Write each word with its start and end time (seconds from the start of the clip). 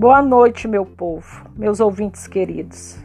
Boa 0.00 0.22
noite, 0.22 0.66
meu 0.66 0.86
povo, 0.86 1.44
meus 1.54 1.78
ouvintes 1.78 2.26
queridos. 2.26 2.98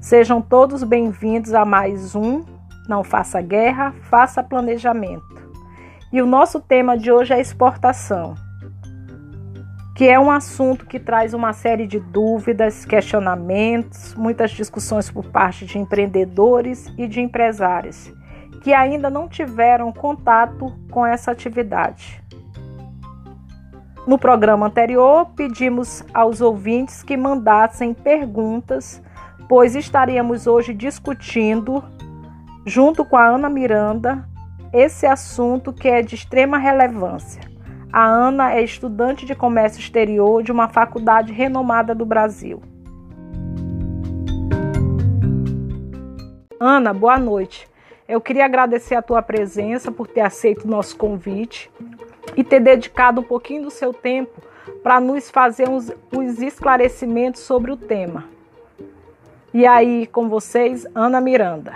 Sejam 0.00 0.42
todos 0.42 0.82
bem-vindos 0.82 1.54
a 1.54 1.64
mais 1.64 2.16
um 2.16 2.44
Não 2.88 3.04
Faça 3.04 3.40
Guerra, 3.40 3.94
Faça 4.10 4.42
Planejamento. 4.42 5.52
E 6.12 6.20
o 6.20 6.26
nosso 6.26 6.58
tema 6.58 6.98
de 6.98 7.12
hoje 7.12 7.32
é 7.32 7.40
exportação, 7.40 8.34
que 9.96 10.08
é 10.08 10.18
um 10.18 10.32
assunto 10.32 10.84
que 10.84 10.98
traz 10.98 11.32
uma 11.32 11.52
série 11.52 11.86
de 11.86 12.00
dúvidas, 12.00 12.84
questionamentos, 12.84 14.12
muitas 14.16 14.50
discussões 14.50 15.08
por 15.08 15.26
parte 15.26 15.64
de 15.64 15.78
empreendedores 15.78 16.92
e 16.98 17.06
de 17.06 17.20
empresários 17.20 18.12
que 18.62 18.72
ainda 18.72 19.10
não 19.10 19.28
tiveram 19.28 19.92
contato 19.92 20.72
com 20.90 21.04
essa 21.04 21.30
atividade. 21.30 22.21
No 24.04 24.18
programa 24.18 24.66
anterior, 24.66 25.26
pedimos 25.36 26.04
aos 26.12 26.40
ouvintes 26.40 27.04
que 27.04 27.16
mandassem 27.16 27.94
perguntas, 27.94 29.00
pois 29.48 29.76
estaríamos 29.76 30.48
hoje 30.48 30.74
discutindo, 30.74 31.84
junto 32.66 33.04
com 33.04 33.16
a 33.16 33.28
Ana 33.28 33.48
Miranda, 33.48 34.28
esse 34.72 35.06
assunto 35.06 35.72
que 35.72 35.86
é 35.86 36.02
de 36.02 36.16
extrema 36.16 36.58
relevância. 36.58 37.42
A 37.92 38.04
Ana 38.04 38.52
é 38.52 38.62
estudante 38.62 39.24
de 39.24 39.36
comércio 39.36 39.78
exterior 39.78 40.42
de 40.42 40.50
uma 40.50 40.68
faculdade 40.68 41.32
renomada 41.32 41.94
do 41.94 42.04
Brasil. 42.04 42.60
Ana, 46.58 46.92
boa 46.92 47.18
noite. 47.20 47.68
Eu 48.08 48.20
queria 48.20 48.46
agradecer 48.46 48.96
a 48.96 49.02
tua 49.02 49.22
presença 49.22 49.92
por 49.92 50.08
ter 50.08 50.22
aceito 50.22 50.64
o 50.64 50.70
nosso 50.70 50.96
convite 50.96 51.70
e 52.36 52.42
ter 52.44 52.60
dedicado 52.60 53.20
um 53.20 53.24
pouquinho 53.24 53.64
do 53.64 53.70
seu 53.70 53.92
tempo 53.92 54.40
para 54.82 55.00
nos 55.00 55.30
fazer 55.30 55.68
uns, 55.68 55.90
uns 56.12 56.40
esclarecimentos 56.40 57.40
sobre 57.42 57.70
o 57.70 57.76
tema. 57.76 58.24
E 59.52 59.66
aí, 59.66 60.06
com 60.06 60.28
vocês, 60.28 60.86
Ana 60.94 61.20
Miranda. 61.20 61.74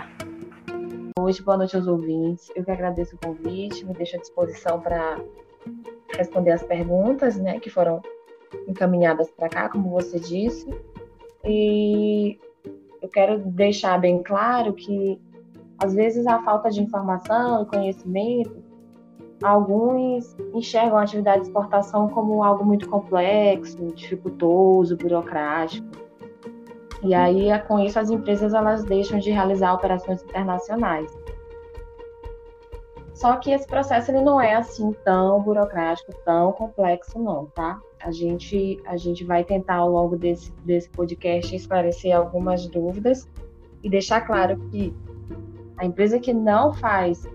Hoje, 1.19 1.41
boa 1.41 1.57
noite 1.57 1.75
aos 1.75 1.87
ouvintes. 1.87 2.51
Eu 2.55 2.63
que 2.63 2.71
agradeço 2.71 3.15
o 3.15 3.19
convite, 3.19 3.85
me 3.85 3.93
deixo 3.93 4.15
à 4.15 4.19
disposição 4.19 4.79
para 4.79 5.19
responder 6.15 6.51
as 6.51 6.63
perguntas 6.63 7.37
né, 7.37 7.59
que 7.59 7.69
foram 7.69 8.01
encaminhadas 8.67 9.29
para 9.29 9.49
cá, 9.49 9.69
como 9.69 9.89
você 9.89 10.19
disse. 10.19 10.67
E 11.43 12.39
eu 13.01 13.09
quero 13.09 13.39
deixar 13.39 13.99
bem 13.99 14.23
claro 14.23 14.73
que, 14.73 15.19
às 15.77 15.93
vezes, 15.93 16.25
a 16.25 16.41
falta 16.41 16.69
de 16.69 16.81
informação 16.81 17.63
e 17.63 17.65
conhecimento 17.65 18.66
Alguns 19.43 20.35
enxergam 20.53 20.97
a 20.97 21.03
atividade 21.03 21.41
de 21.41 21.47
exportação 21.47 22.09
como 22.09 22.43
algo 22.43 22.65
muito 22.65 22.89
complexo, 22.89 23.77
dificultoso, 23.93 24.97
burocrático. 24.97 25.87
E 27.03 27.13
aí, 27.13 27.47
com 27.67 27.79
isso, 27.79 27.99
as 27.99 28.09
empresas 28.09 28.53
elas 28.53 28.83
deixam 28.83 29.19
de 29.19 29.29
realizar 29.29 29.73
operações 29.73 30.23
internacionais. 30.23 31.15
Só 33.13 33.35
que 33.37 33.51
esse 33.51 33.65
processo 33.67 34.11
ele 34.11 34.21
não 34.21 34.39
é 34.39 34.55
assim 34.55 34.91
tão 35.03 35.41
burocrático, 35.41 36.13
tão 36.23 36.51
complexo, 36.51 37.19
não, 37.19 37.45
tá? 37.47 37.79
A 37.99 38.11
gente, 38.11 38.79
a 38.85 38.95
gente 38.95 39.23
vai 39.23 39.43
tentar, 39.43 39.75
ao 39.77 39.89
longo 39.89 40.15
desse, 40.15 40.51
desse 40.63 40.89
podcast, 40.89 41.55
esclarecer 41.55 42.15
algumas 42.15 42.67
dúvidas 42.67 43.27
e 43.83 43.89
deixar 43.89 44.21
claro 44.21 44.57
que 44.69 44.93
a 45.77 45.85
empresa 45.85 46.19
que 46.19 46.33
não 46.33 46.73
faz 46.73 47.27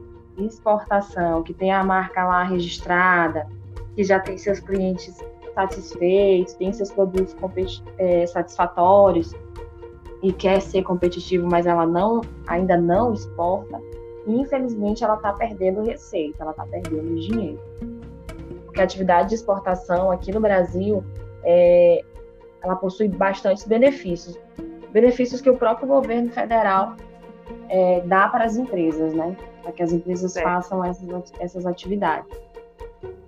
exportação, 0.47 1.43
que 1.43 1.55
tem 1.55 1.73
a 1.73 1.83
marca 1.83 2.25
lá 2.25 2.43
registrada, 2.45 3.47
que 3.95 4.05
já 4.05 4.19
tem 4.21 4.37
seus 4.39 4.61
clientes 4.61 5.23
satisfeitos, 5.55 6.55
tem 6.55 6.73
seus 6.73 6.91
produtos 6.91 7.83
é, 7.99 8.27
satisfatórios 8.27 9.35
e 10.23 10.33
quer 10.33 10.61
ser 10.61 10.83
competitivo, 10.83 11.47
mas 11.51 11.67
ela 11.67 11.87
não 11.87 12.21
ainda 12.47 12.77
não 12.77 13.13
exporta, 13.13 13.81
infelizmente 14.27 15.03
ela 15.03 15.17
está 15.17 15.33
perdendo 15.33 15.83
receita, 15.83 16.43
ela 16.43 16.53
está 16.53 16.65
perdendo 16.65 17.15
dinheiro. 17.17 17.61
Porque 18.65 18.81
a 18.81 18.85
atividade 18.85 19.31
de 19.31 19.35
exportação 19.35 20.11
aqui 20.11 20.33
no 20.33 20.41
Brasil, 20.41 21.05
é, 21.45 22.03
ela 22.63 22.77
possui 22.77 23.09
bastantes 23.09 23.65
benefícios. 23.65 24.39
Benefícios 24.93 25.41
que 25.41 25.51
o 25.51 25.57
próprio 25.57 25.89
governo 25.89 26.31
federal 26.31 26.97
é, 27.69 28.01
dá 28.03 28.29
para 28.29 28.45
as 28.45 28.57
empresas, 28.57 29.15
né? 29.15 29.37
para 29.63 29.73
que 29.73 29.83
as 29.83 29.93
empresas 29.93 30.35
façam 30.35 30.85
essas, 30.85 31.33
essas 31.39 31.67
atividades. 31.67 32.29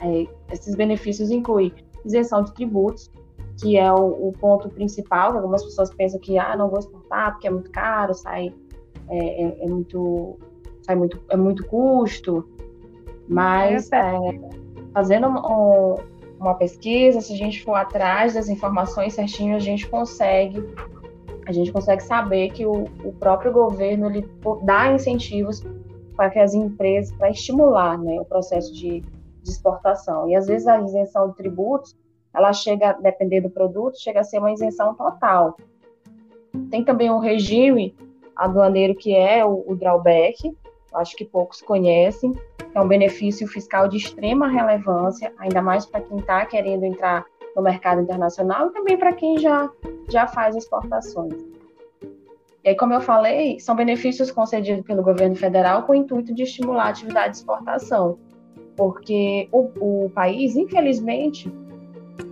É, 0.01 0.27
esses 0.53 0.75
benefícios 0.75 1.31
incluem 1.31 1.73
isenção 2.05 2.43
de 2.43 2.53
tributos, 2.53 3.11
que 3.61 3.77
é 3.79 3.91
o, 3.93 4.29
o, 4.29 4.33
ponto 4.33 4.69
principal. 4.69 5.37
Algumas 5.37 5.65
pessoas 5.65 5.91
pensam 5.95 6.21
que 6.21 6.37
ah, 6.39 6.57
não 6.57 6.69
vou 6.69 6.79
exportar 6.79 7.33
porque 7.33 7.47
é 7.47 7.51
muito 7.51 7.71
caro, 7.71 8.13
sai 8.13 8.53
é, 9.09 9.45
é, 9.45 9.65
é 9.65 9.69
muito 9.69 10.37
sai 10.83 10.97
muito 10.97 11.21
é 11.31 11.37
muito 11.37 11.65
custo. 11.67 12.49
Mas 13.29 13.91
é, 13.93 13.99
é 13.99 14.19
fazendo 14.93 15.29
um, 15.29 15.97
uma 16.39 16.55
pesquisa, 16.55 17.21
se 17.21 17.33
a 17.33 17.37
gente 17.37 17.65
for 17.65 17.75
atrás 17.75 18.35
das 18.35 18.49
informações 18.49 19.15
certinho, 19.15 19.57
a 19.57 19.61
gente 19.61 19.89
consegue 19.89 20.63
a 21.47 21.53
gente 21.53 21.73
consegue 21.73 22.03
saber 22.03 22.51
que 22.51 22.65
o, 22.65 22.85
o 23.05 23.13
próprio 23.13 23.53
governo 23.53 24.07
ele 24.07 24.29
dá 24.63 24.93
incentivos 24.93 25.63
para 26.17 26.31
que 26.31 26.39
as 26.39 26.55
empresas, 26.55 27.15
para 27.17 27.31
estimular 27.31 27.99
né, 27.99 28.21
o 28.21 28.25
processo 28.25 28.73
de, 28.73 29.01
de, 29.01 29.51
exportação. 29.51 30.29
E 30.29 30.35
às 30.35 30.47
vezes 30.47 30.67
a 30.67 30.81
isenção 30.81 31.31
de 31.31 31.37
tributos, 31.37 31.97
ela 32.33 32.53
chega, 32.53 32.93
dependendo 32.95 33.49
do 33.49 33.55
produto, 33.55 34.01
chega 34.01 34.21
a 34.21 34.25
ser 34.25 34.39
uma 34.39 34.53
isenção 34.53 34.95
total. 34.95 35.57
Tem 36.71 36.85
também 36.85 37.11
um 37.11 37.19
regime 37.19 37.95
aduaneiro 38.37 38.95
que 38.95 39.15
é 39.15 39.45
o, 39.45 39.65
o 39.67 39.77
drawback, 39.77 40.57
acho 40.95 41.17
que 41.17 41.25
poucos 41.25 41.61
conhecem, 41.61 42.33
é 42.75 42.81
um 42.81 42.89
benefício 42.89 43.47
fiscal 43.47 43.89
de 43.89 43.97
extrema 43.97 44.49
relevância, 44.49 45.33
ainda 45.39 45.61
mais 45.61 45.87
para 45.87 46.01
quem 46.01 46.19
está 46.19 46.45
querendo 46.47 46.85
entrar 46.85 47.25
no 47.55 47.63
mercado 47.63 48.01
internacional 48.01 48.69
e 48.69 48.73
também 48.73 48.97
para 48.97 49.13
quem 49.13 49.39
já, 49.39 49.71
já 50.09 50.27
faz 50.27 50.57
exportações. 50.57 51.35
E 52.65 52.71
aí, 52.71 52.77
como 52.77 52.95
eu 52.95 53.01
falei, 53.01 53.61
são 53.61 53.77
benefícios 53.77 54.31
concedidos 54.31 54.85
pelo 54.87 55.03
governo 55.03 55.37
federal 55.37 55.83
com 55.83 55.93
o 55.93 55.95
intuito 55.95 56.35
de 56.35 56.45
estimular 56.45 56.87
a 56.87 56.89
atividade 56.89 57.33
de 57.33 57.37
exportação, 57.39 58.19
porque 58.75 59.49
o, 59.53 60.05
o 60.05 60.11
país, 60.11 60.57
infelizmente, 60.57 61.53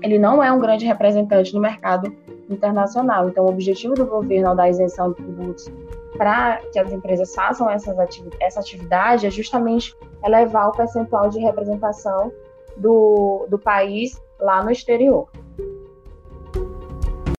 ele 0.03 0.19
não 0.19 0.43
é 0.43 0.51
um 0.51 0.59
grande 0.59 0.87
representante 0.87 1.55
no 1.55 1.61
mercado 1.61 2.17
internacional. 2.49 3.29
Então, 3.29 3.45
o 3.45 3.49
objetivo 3.49 3.95
do 3.95 4.07
governo 4.07 4.49
ao 4.49 4.57
dar 4.57 4.71
isenção 4.71 5.11
de 5.11 5.17
tributos 5.17 5.71
para 6.17 6.59
que 6.73 6.79
as 6.79 6.93
empresas 6.93 7.35
façam 7.35 7.69
atividades, 7.69 8.21
essa 8.41 8.61
atividade 8.61 9.27
é 9.27 9.31
justamente 9.31 9.95
elevar 10.25 10.69
o 10.69 10.73
percentual 10.73 11.29
de 11.29 11.41
representação 11.41 12.33
do, 12.77 13.47
do 13.49 13.59
país 13.59 14.21
lá 14.43 14.63
no 14.63 14.71
exterior. 14.71 15.31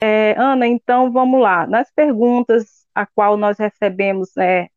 É, 0.01 0.35
Ana, 0.37 0.67
então 0.67 1.11
vamos 1.11 1.41
lá. 1.41 1.67
Nas 1.67 1.91
perguntas 1.91 2.85
a 2.93 3.05
qual 3.05 3.37
nós 3.37 3.57
recebemos 3.57 4.31
né, 4.35 4.67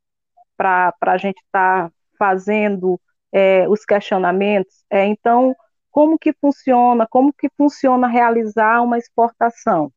para 0.56 0.92
a 1.02 1.16
gente 1.16 1.38
estar 1.38 1.88
tá 1.88 1.92
fazendo 2.18 3.00
é, 3.32 3.68
os 3.68 3.84
questionamentos. 3.84 4.84
É, 4.90 5.04
então, 5.04 5.54
como 5.90 6.18
que 6.18 6.32
funciona, 6.32 7.06
como 7.08 7.32
que 7.32 7.48
funciona 7.56 8.06
realizar 8.06 8.82
uma 8.82 8.98
exportação? 8.98 9.92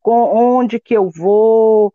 Com, 0.00 0.34
onde 0.34 0.80
que 0.80 0.94
eu 0.94 1.10
vou, 1.10 1.92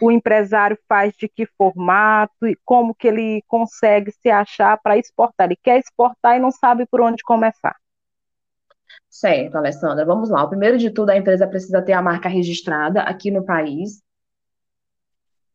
o 0.00 0.10
empresário 0.10 0.78
faz 0.88 1.14
de 1.16 1.28
que 1.28 1.46
formato, 1.46 2.46
e 2.46 2.56
como 2.64 2.94
que 2.94 3.08
ele 3.08 3.42
consegue 3.46 4.12
se 4.12 4.28
achar 4.28 4.78
para 4.82 4.98
exportar. 4.98 5.46
Ele 5.46 5.56
quer 5.62 5.78
exportar 5.78 6.36
e 6.36 6.40
não 6.40 6.50
sabe 6.50 6.86
por 6.86 7.00
onde 7.00 7.22
começar. 7.22 7.76
Certo, 9.08 9.56
Alessandra. 9.56 10.04
Vamos 10.04 10.30
lá. 10.30 10.44
O 10.44 10.48
primeiro 10.48 10.78
de 10.78 10.90
tudo, 10.90 11.10
a 11.10 11.16
empresa 11.16 11.46
precisa 11.46 11.82
ter 11.82 11.92
a 11.92 12.02
marca 12.02 12.28
registrada 12.28 13.00
aqui 13.02 13.30
no 13.30 13.44
país 13.44 14.02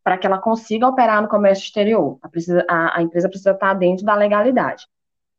para 0.04 0.18
que 0.18 0.26
ela 0.26 0.40
consiga 0.40 0.88
operar 0.88 1.22
no 1.22 1.28
comércio 1.28 1.64
exterior. 1.64 2.18
A, 2.22 2.30
precisa, 2.30 2.66
a, 2.68 3.00
a, 3.00 3.02
empresa 3.02 3.30
precisa 3.30 3.52
estar 3.52 3.74
dentro 3.76 4.06
da 4.06 4.16
legalidade. 4.16 4.88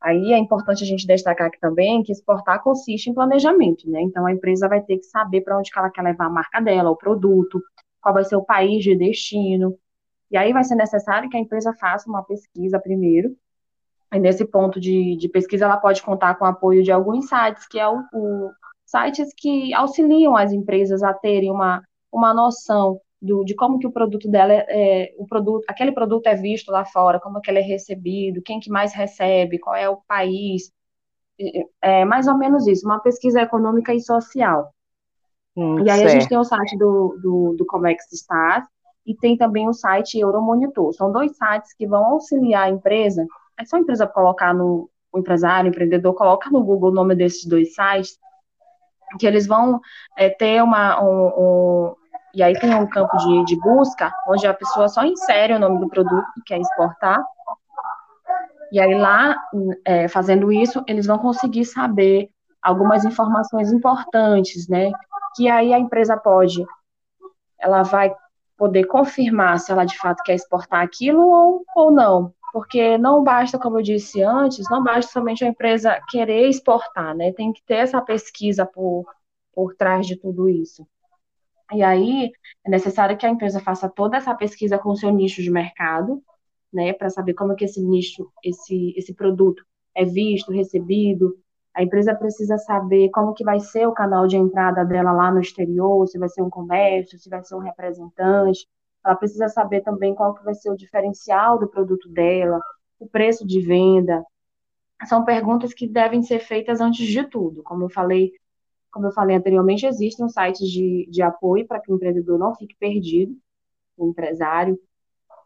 Aí 0.00 0.32
é 0.32 0.38
importante 0.38 0.82
a 0.82 0.86
gente 0.86 1.06
destacar 1.06 1.46
aqui 1.46 1.58
também 1.60 2.02
que 2.02 2.12
exportar 2.12 2.62
consiste 2.62 3.08
em 3.08 3.14
planejamento, 3.14 3.88
né? 3.88 4.00
Então 4.02 4.26
a 4.26 4.32
empresa 4.32 4.68
vai 4.68 4.80
ter 4.82 4.98
que 4.98 5.04
saber 5.04 5.42
para 5.42 5.58
onde 5.58 5.70
que 5.70 5.78
ela 5.78 5.90
quer 5.90 6.02
levar 6.02 6.26
a 6.26 6.30
marca 6.30 6.60
dela, 6.60 6.90
o 6.90 6.96
produto, 6.96 7.62
qual 8.00 8.14
vai 8.14 8.24
ser 8.24 8.36
o 8.36 8.44
país 8.44 8.82
de 8.82 8.96
destino. 8.96 9.76
E 10.30 10.36
aí 10.36 10.52
vai 10.52 10.64
ser 10.64 10.74
necessário 10.74 11.30
que 11.30 11.36
a 11.36 11.40
empresa 11.40 11.72
faça 11.74 12.08
uma 12.08 12.24
pesquisa 12.24 12.80
primeiro. 12.80 13.36
E 14.12 14.18
nesse 14.18 14.44
ponto 14.44 14.78
de, 14.78 15.16
de 15.16 15.28
pesquisa 15.28 15.64
ela 15.64 15.78
pode 15.78 16.02
contar 16.02 16.34
com 16.34 16.44
o 16.44 16.48
apoio 16.48 16.82
de 16.82 16.92
alguns 16.92 17.28
sites, 17.28 17.66
que 17.66 17.78
é 17.78 17.88
o, 17.88 18.02
o 18.12 18.50
sites 18.84 19.32
que 19.36 19.72
auxiliam 19.72 20.36
as 20.36 20.52
empresas 20.52 21.02
a 21.02 21.14
terem 21.14 21.50
uma, 21.50 21.82
uma 22.12 22.34
noção 22.34 23.00
do, 23.22 23.44
de 23.44 23.54
como 23.54 23.78
que 23.78 23.86
o 23.86 23.92
produto 23.92 24.28
dela 24.28 24.52
é, 24.52 24.66
é, 24.68 25.14
o 25.16 25.26
produto, 25.26 25.64
aquele 25.68 25.92
produto 25.92 26.26
é 26.26 26.34
visto 26.34 26.70
lá 26.70 26.84
fora, 26.84 27.20
como 27.20 27.40
que 27.40 27.50
ele 27.50 27.60
é 27.60 27.62
recebido, 27.62 28.42
quem 28.42 28.60
que 28.60 28.68
mais 28.68 28.92
recebe, 28.92 29.58
qual 29.58 29.76
é 29.76 29.88
o 29.88 29.98
país. 30.08 30.70
é 31.80 32.04
mais 32.04 32.26
ou 32.26 32.36
menos 32.36 32.66
isso, 32.66 32.84
uma 32.84 33.00
pesquisa 33.00 33.40
econômica 33.40 33.94
e 33.94 34.00
social. 34.00 34.74
Hum, 35.56 35.84
e 35.84 35.90
aí 35.90 35.98
certo. 35.98 36.06
a 36.06 36.08
gente 36.10 36.28
tem 36.28 36.38
o 36.38 36.44
site 36.44 36.76
do, 36.76 37.18
do, 37.22 37.54
do 37.56 37.66
Comex 37.66 38.10
Stars 38.12 38.66
e 39.06 39.14
tem 39.14 39.36
também 39.36 39.68
o 39.68 39.72
site 39.72 40.18
Euromonitor. 40.18 40.92
São 40.92 41.12
dois 41.12 41.36
sites 41.36 41.74
que 41.74 41.86
vão 41.86 42.04
auxiliar 42.06 42.64
a 42.64 42.70
empresa. 42.70 43.26
É 43.58 43.64
só 43.64 43.76
a 43.76 43.81
empresa 43.81 44.06
colocar 44.06 44.54
no 44.54 44.90
o 45.12 45.19
empresário, 45.19 45.70
o 45.70 45.72
empreendedor, 45.72 46.14
coloca 46.14 46.49
no 46.49 46.64
Google 46.64 46.90
o 46.90 46.94
nome 46.94 47.14
desses 47.14 47.44
dois 47.44 47.75
sites, 47.75 48.19
que 49.19 49.26
eles 49.26 49.46
vão 49.46 49.81
é, 50.16 50.31
ter 50.31 50.62
uma. 50.62 51.02
Um, 51.02 51.26
um, 51.26 51.96
e 52.34 52.43
aí 52.43 52.58
tem 52.58 52.75
um 52.75 52.88
campo 52.88 53.14
de, 53.19 53.44
de 53.44 53.60
busca, 53.60 54.10
onde 54.26 54.46
a 54.46 54.54
pessoa 54.54 54.88
só 54.88 55.04
insere 55.04 55.52
o 55.52 55.58
nome 55.58 55.81
do 55.81 55.88
produto 55.88 56.25
que 56.34 56.43
quer 56.46 56.60
exportar. 56.60 57.22
E 58.72 58.81
aí 58.81 58.94
lá, 58.94 59.37
é, 59.84 60.08
fazendo 60.08 60.50
isso, 60.50 60.82
eles 60.87 61.05
vão 61.05 61.19
conseguir 61.19 61.66
saber 61.66 62.31
algumas 62.62 63.05
informações 63.05 63.70
importantes, 63.70 64.66
né? 64.66 64.90
Que 65.37 65.50
aí 65.50 65.75
a 65.75 65.78
empresa 65.78 66.16
pode, 66.16 66.64
ela 67.60 67.82
vai 67.82 68.14
poder 68.56 68.84
confirmar 68.84 69.58
se 69.58 69.70
ela 69.70 69.84
de 69.84 69.98
fato 69.98 70.22
quer 70.22 70.34
exportar 70.34 70.82
aquilo 70.82 71.20
ou, 71.20 71.64
ou 71.76 71.90
não. 71.90 72.32
Porque 72.52 72.99
não 72.99 73.25
basta, 73.25 73.58
como 73.58 73.78
eu 73.78 73.82
disse 73.82 74.22
antes, 74.22 74.69
não 74.70 74.82
basta 74.84 75.10
somente 75.12 75.44
a 75.44 75.49
empresa 75.49 76.00
querer 76.08 76.49
exportar, 76.49 77.16
né? 77.16 77.32
Tem 77.32 77.52
que 77.52 77.62
ter 77.64 77.76
essa 77.76 78.00
pesquisa 78.02 78.66
por, 78.66 79.06
por 79.54 79.75
trás 79.75 80.06
de 80.06 80.16
tudo 80.16 80.49
isso. 80.49 80.87
E 81.72 81.82
aí 81.82 82.31
é 82.64 82.70
necessário 82.70 83.16
que 83.16 83.25
a 83.25 83.31
empresa 83.31 83.60
faça 83.60 83.88
toda 83.88 84.16
essa 84.16 84.34
pesquisa 84.34 84.78
com 84.78 84.90
o 84.90 84.96
seu 84.96 85.10
nicho 85.10 85.43
de 85.43 85.50
mercado, 85.50 86.22
né, 86.72 86.93
para 86.93 87.10
saber 87.10 87.34
como 87.34 87.52
é 87.52 87.56
que 87.56 87.64
esse 87.64 87.82
nicho, 87.82 88.31
esse 88.44 88.94
esse 88.96 89.14
produto 89.14 89.64
é 89.94 90.05
visto, 90.05 90.52
recebido, 90.52 91.37
a 91.75 91.82
empresa 91.82 92.14
precisa 92.14 92.58
saber 92.58 93.10
como 93.10 93.32
que 93.34 93.44
vai 93.44 93.58
ser 93.60 93.87
o 93.87 93.93
canal 93.93 94.26
de 94.26 94.37
entrada 94.37 94.84
dela 94.84 95.12
lá 95.12 95.31
no 95.31 95.40
exterior, 95.40 96.06
se 96.06 96.19
vai 96.19 96.28
ser 96.28 96.43
um 96.43 96.50
comércio, 96.50 97.19
se 97.19 97.31
vai 97.31 97.43
ser 97.43 97.55
um 97.55 97.60
representante. 97.60 98.66
Ela 99.04 99.16
precisa 99.16 99.49
saber 99.49 99.82
também 99.82 100.14
qual 100.14 100.34
que 100.34 100.44
vai 100.44 100.54
ser 100.54 100.70
o 100.70 100.76
diferencial 100.76 101.58
do 101.58 101.69
produto 101.69 102.08
dela, 102.08 102.60
o 102.99 103.06
preço 103.06 103.46
de 103.46 103.60
venda. 103.60 104.25
São 105.06 105.25
perguntas 105.25 105.75
que 105.75 105.88
devem 105.88 106.22
ser 106.22 106.38
feitas 106.38 106.81
antes 106.81 107.06
de 107.06 107.25
tudo. 107.25 107.62
Como 107.62 107.84
eu 107.84 107.90
falei, 107.90 108.32
como 108.90 109.06
eu 109.06 109.12
falei 109.12 109.37
anteriormente, 109.37 109.87
existem 109.87 110.28
sites 110.28 110.69
de, 110.69 111.08
de 111.10 111.22
apoio 111.22 111.66
para 111.66 111.81
que 111.81 111.90
o 111.90 111.96
empreendedor 111.96 112.38
não 112.38 112.54
fique 112.54 112.76
perdido, 112.76 113.37
o 113.96 114.08
empresário. 114.08 114.78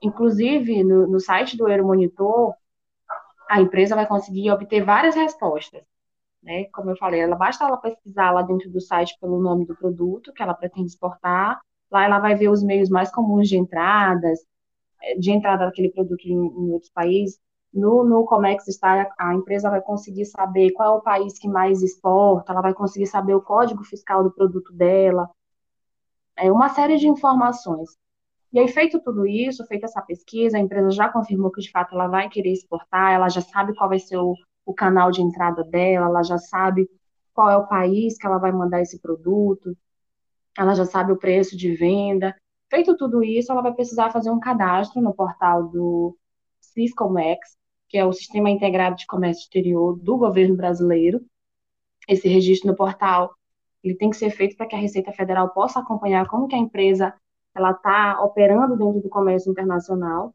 Inclusive, 0.03 0.85
no, 0.85 1.07
no 1.07 1.19
site 1.19 1.57
do 1.57 1.69
Euromonitor, 1.69 2.55
a 3.49 3.61
empresa 3.61 3.95
vai 3.95 4.07
conseguir 4.07 4.51
obter 4.51 4.85
várias 4.85 5.15
respostas 5.15 5.83
né? 6.47 6.65
Como 6.67 6.91
eu 6.91 6.97
falei, 6.97 7.21
ela 7.21 7.35
basta 7.35 7.65
ela 7.65 7.77
pesquisar 7.77 8.31
lá 8.31 8.41
dentro 8.41 8.71
do 8.71 8.81
site 8.81 9.19
pelo 9.21 9.43
nome 9.43 9.67
do 9.67 9.77
produto 9.77 10.33
que 10.33 10.43
ela 10.43 10.55
pretende 10.55 10.87
exportar. 10.87 11.61
Lá 11.91 12.05
ela 12.05 12.19
vai 12.19 12.35
ver 12.35 12.49
os 12.49 12.63
meios 12.63 12.89
mais 12.89 13.11
comuns 13.11 13.49
de 13.49 13.57
entradas, 13.57 14.41
eh, 15.03 15.19
de 15.19 15.31
entrada 15.31 15.67
daquele 15.67 15.91
produto 15.91 16.25
em, 16.27 16.35
em 16.35 16.73
outros 16.73 16.91
países. 16.93 17.39
No, 17.73 18.05
no 18.05 18.25
Comex 18.25 18.67
está, 18.69 19.13
a 19.19 19.35
empresa 19.35 19.71
vai 19.71 19.83
conseguir 19.83 20.25
saber 20.27 20.73
qual 20.73 20.97
é 20.97 20.99
o 20.99 21.03
país 21.03 21.39
que 21.39 21.49
mais 21.49 21.83
exporta, 21.83 22.53
ela 22.53 22.63
vai 22.63 22.75
conseguir 22.75 23.07
saber 23.07 23.35
o 23.35 23.43
código 23.43 23.85
fiscal 23.85 24.25
do 24.25 24.33
produto 24.33 24.73
dela, 24.73 25.29
é 26.37 26.51
uma 26.53 26.69
série 26.69 26.97
de 26.97 27.09
informações. 27.09 27.91
E 28.53 28.59
aí, 28.59 28.69
feito 28.69 29.01
tudo 29.01 29.27
isso, 29.27 29.67
feita 29.67 29.87
essa 29.87 30.01
pesquisa, 30.03 30.57
a 30.57 30.61
empresa 30.61 30.91
já 30.91 31.09
confirmou 31.09 31.51
que 31.51 31.61
de 31.61 31.71
fato 31.71 31.95
ela 31.95 32.07
vai 32.09 32.29
querer 32.29 32.53
exportar, 32.53 33.13
ela 33.13 33.29
já 33.29 33.41
sabe 33.41 33.75
qual 33.75 33.89
vai 33.89 33.99
ser 33.99 34.17
o, 34.17 34.35
o 34.65 34.75
canal 34.75 35.11
de 35.11 35.21
entrada 35.23 35.63
dela, 35.65 36.07
ela 36.07 36.23
já 36.23 36.39
sabe 36.39 36.89
qual 37.35 37.51
é 37.51 37.57
o 37.57 37.67
país 37.67 38.17
que 38.17 38.27
ela 38.27 38.39
vai 38.39 38.53
mandar 38.53 38.81
esse 38.81 38.99
produto, 39.01 39.77
ela 40.57 40.75
já 40.75 40.85
sabe 40.85 41.13
o 41.13 41.17
preço 41.17 41.57
de 41.57 41.75
venda. 41.75 42.35
Feito 42.69 42.97
tudo 42.97 43.23
isso, 43.23 43.53
ela 43.53 43.63
vai 43.63 43.73
precisar 43.73 44.11
fazer 44.11 44.31
um 44.31 44.41
cadastro 44.41 45.01
no 45.01 45.15
portal 45.15 45.69
do 45.69 46.17
Siscomex, 46.61 47.57
que 47.89 47.99
é 47.99 48.05
o 48.05 48.13
Sistema 48.13 48.51
Integrado 48.51 48.97
de 48.97 49.07
Comércio 49.07 49.43
Exterior 49.43 49.97
do 49.99 50.17
governo 50.17 50.57
brasileiro. 50.57 51.25
Esse 52.09 52.29
registro 52.29 52.71
no 52.71 52.77
portal 52.77 53.35
ele 53.83 53.95
tem 53.95 54.11
que 54.11 54.17
ser 54.17 54.31
feito 54.31 54.57
para 54.57 54.67
que 54.67 54.75
a 54.75 54.79
Receita 54.79 55.13
Federal 55.13 55.51
possa 55.51 55.79
acompanhar 55.79 56.27
como 56.27 56.49
que 56.49 56.57
a 56.57 56.59
empresa 56.59 57.15
ela 57.55 57.71
está 57.71 58.21
operando 58.23 58.77
dentro 58.77 59.01
do 59.01 59.09
comércio 59.09 59.51
internacional. 59.51 60.35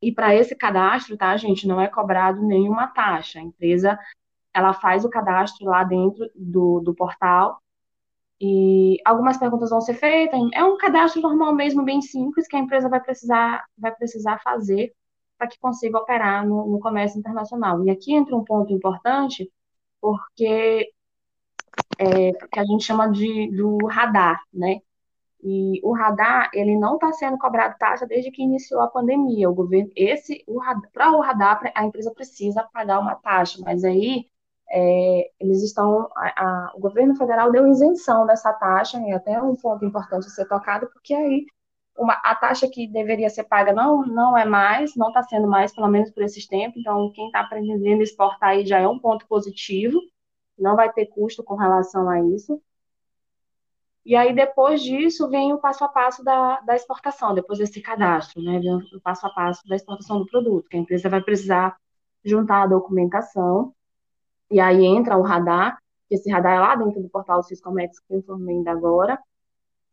E 0.00 0.12
para 0.12 0.34
esse 0.34 0.54
cadastro, 0.54 1.16
tá, 1.16 1.34
gente, 1.36 1.66
não 1.66 1.80
é 1.80 1.88
cobrado 1.88 2.42
nenhuma 2.42 2.86
taxa. 2.88 3.38
A 3.38 3.42
empresa, 3.42 3.98
ela 4.52 4.74
faz 4.74 5.04
o 5.04 5.10
cadastro 5.10 5.66
lá 5.66 5.82
dentro 5.84 6.30
do, 6.34 6.80
do 6.80 6.94
portal 6.94 7.60
e 8.40 8.98
algumas 9.04 9.38
perguntas 9.38 9.70
vão 9.70 9.80
ser 9.80 9.94
feitas. 9.94 10.38
É 10.54 10.62
um 10.64 10.76
cadastro 10.76 11.22
normal 11.22 11.54
mesmo, 11.54 11.84
bem 11.84 12.02
simples, 12.02 12.46
que 12.46 12.56
a 12.56 12.58
empresa 12.58 12.88
vai 12.88 13.00
precisar, 13.00 13.64
vai 13.78 13.94
precisar 13.94 14.38
fazer 14.42 14.92
para 15.38 15.48
que 15.48 15.58
consiga 15.58 15.98
operar 15.98 16.46
no, 16.46 16.66
no 16.66 16.80
comércio 16.80 17.18
internacional. 17.18 17.84
E 17.84 17.90
aqui 17.90 18.14
entra 18.14 18.36
um 18.36 18.44
ponto 18.44 18.72
importante, 18.72 19.50
porque 20.00 20.90
é, 21.98 22.32
que 22.32 22.60
a 22.60 22.64
gente 22.64 22.84
chama 22.84 23.10
de 23.10 23.50
do 23.56 23.78
radar, 23.86 24.40
né? 24.52 24.80
E 25.42 25.80
o 25.84 25.92
radar, 25.92 26.50
ele 26.54 26.76
não 26.76 26.94
está 26.94 27.12
sendo 27.12 27.38
cobrado 27.38 27.76
taxa 27.78 28.06
desde 28.06 28.30
que 28.30 28.42
iniciou 28.42 28.80
a 28.80 28.88
pandemia. 28.88 29.48
O 29.48 29.54
governo, 29.54 29.90
esse, 29.94 30.44
para 30.92 31.12
o 31.12 31.20
radar, 31.20 31.60
a 31.74 31.84
empresa 31.84 32.12
precisa 32.12 32.68
pagar 32.72 32.98
uma 32.98 33.14
taxa, 33.14 33.60
mas 33.64 33.84
aí 33.84 34.26
é, 34.70 35.30
eles 35.40 35.62
estão, 35.62 36.08
a, 36.16 36.44
a, 36.44 36.72
o 36.74 36.80
governo 36.80 37.16
federal 37.16 37.50
deu 37.50 37.68
isenção 37.68 38.26
dessa 38.26 38.52
taxa, 38.52 38.98
e 39.00 39.12
até 39.12 39.40
um 39.40 39.54
ponto 39.56 39.84
importante 39.84 40.26
a 40.26 40.30
ser 40.30 40.46
tocado, 40.46 40.88
porque 40.92 41.14
aí 41.14 41.46
uma, 41.98 42.14
a 42.14 42.34
taxa 42.34 42.68
que 42.68 42.86
deveria 42.86 43.30
ser 43.30 43.44
paga 43.44 43.72
não, 43.72 44.04
não 44.04 44.36
é 44.36 44.44
mais, 44.44 44.94
não 44.96 45.08
está 45.08 45.22
sendo 45.22 45.48
mais, 45.48 45.74
pelo 45.74 45.88
menos 45.88 46.10
por 46.10 46.22
esses 46.22 46.46
tempos, 46.46 46.78
então 46.80 47.10
quem 47.12 47.26
está 47.26 47.44
pretendendo 47.44 48.02
exportar 48.02 48.50
aí 48.50 48.66
já 48.66 48.78
é 48.78 48.88
um 48.88 48.98
ponto 48.98 49.26
positivo, 49.26 50.00
não 50.58 50.76
vai 50.76 50.92
ter 50.92 51.06
custo 51.06 51.42
com 51.42 51.54
relação 51.56 52.08
a 52.08 52.20
isso. 52.20 52.60
E 54.04 54.14
aí, 54.14 54.32
depois 54.32 54.82
disso, 54.82 55.28
vem 55.28 55.52
o 55.52 55.58
passo 55.58 55.84
a 55.84 55.88
passo 55.88 56.22
da, 56.22 56.60
da 56.60 56.76
exportação, 56.76 57.34
depois 57.34 57.58
desse 57.58 57.80
cadastro, 57.80 58.40
né? 58.40 58.60
Vem 58.60 58.76
o 58.76 59.00
passo 59.00 59.26
a 59.26 59.30
passo 59.30 59.66
da 59.66 59.74
exportação 59.74 60.20
do 60.20 60.26
produto, 60.26 60.68
que 60.68 60.76
a 60.76 60.80
empresa 60.80 61.08
vai 61.08 61.20
precisar 61.20 61.76
juntar 62.24 62.62
a 62.62 62.66
documentação, 62.68 63.74
e 64.50 64.60
aí 64.60 64.84
entra 64.84 65.16
o 65.16 65.22
radar, 65.22 65.78
que 66.08 66.14
esse 66.14 66.30
radar 66.30 66.56
é 66.56 66.60
lá 66.60 66.76
dentro 66.76 67.02
do 67.02 67.08
portal 67.08 67.42
Siscomex, 67.42 67.98
que 68.00 68.14
eu 68.14 68.18
informei 68.18 68.56
ainda 68.56 68.70
agora. 68.70 69.18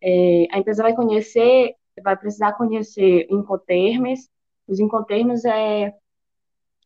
É, 0.01 0.47
a 0.51 0.59
empresa 0.59 0.83
vai 0.83 0.95
conhecer, 0.95 1.75
vai 2.03 2.15
precisar 2.15 2.53
conhecer 2.53 3.27
incoterms, 3.29 4.29
os 4.67 4.79
incoterms 4.79 5.43
é, 5.45 5.93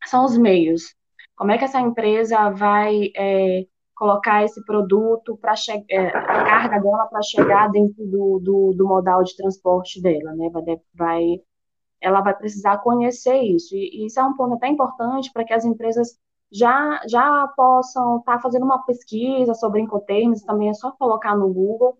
são 0.06 0.24
os 0.24 0.36
meios. 0.36 0.94
Como 1.36 1.52
é 1.52 1.58
que 1.58 1.64
essa 1.64 1.80
empresa 1.80 2.50
vai 2.50 3.10
é, 3.16 3.66
colocar 3.94 4.44
esse 4.44 4.64
produto 4.64 5.36
para 5.36 5.54
é, 5.90 6.08
a 6.08 6.44
carga 6.44 6.80
dela 6.80 7.06
para 7.06 7.22
chegar 7.22 7.68
dentro 7.70 8.06
do, 8.06 8.38
do, 8.38 8.72
do, 8.76 8.86
modal 8.86 9.22
de 9.24 9.36
transporte 9.36 10.00
dela, 10.00 10.32
né? 10.34 10.48
Vai, 10.50 10.64
vai, 10.94 11.40
ela 12.00 12.20
vai 12.20 12.34
precisar 12.36 12.78
conhecer 12.78 13.40
isso. 13.42 13.74
E, 13.74 14.02
e 14.02 14.06
isso 14.06 14.18
é 14.20 14.24
um 14.24 14.36
ponto 14.36 14.54
até 14.54 14.68
importante 14.68 15.32
para 15.32 15.44
que 15.44 15.52
as 15.52 15.64
empresas 15.64 16.16
já, 16.50 17.00
já 17.06 17.46
possam 17.56 18.18
estar 18.18 18.36
tá 18.36 18.40
fazendo 18.40 18.64
uma 18.64 18.84
pesquisa 18.84 19.54
sobre 19.54 19.80
incoterms, 19.80 20.42
também 20.42 20.70
é 20.70 20.74
só 20.74 20.90
colocar 20.92 21.36
no 21.36 21.52
Google, 21.52 21.98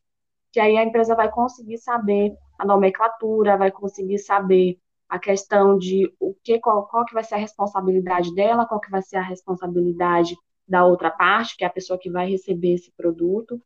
que 0.52 0.60
aí 0.60 0.76
a 0.76 0.84
empresa 0.84 1.14
vai 1.14 1.30
conseguir 1.30 1.78
saber 1.78 2.34
a 2.58 2.64
nomenclatura, 2.64 3.56
vai 3.56 3.70
conseguir 3.70 4.18
saber 4.18 4.78
a 5.08 5.18
questão 5.18 5.78
de 5.78 6.12
o 6.20 6.34
que, 6.42 6.58
qual, 6.58 6.86
qual 6.86 7.04
que 7.04 7.14
vai 7.14 7.24
ser 7.24 7.34
a 7.34 7.38
responsabilidade 7.38 8.34
dela, 8.34 8.66
qual 8.66 8.80
que 8.80 8.90
vai 8.90 9.02
ser 9.02 9.16
a 9.16 9.22
responsabilidade 9.22 10.36
da 10.66 10.84
outra 10.84 11.10
parte, 11.10 11.56
que 11.56 11.64
é 11.64 11.66
a 11.66 11.70
pessoa 11.70 11.98
que 11.98 12.10
vai 12.10 12.30
receber 12.30 12.74
esse 12.74 12.90
produto. 12.92 13.60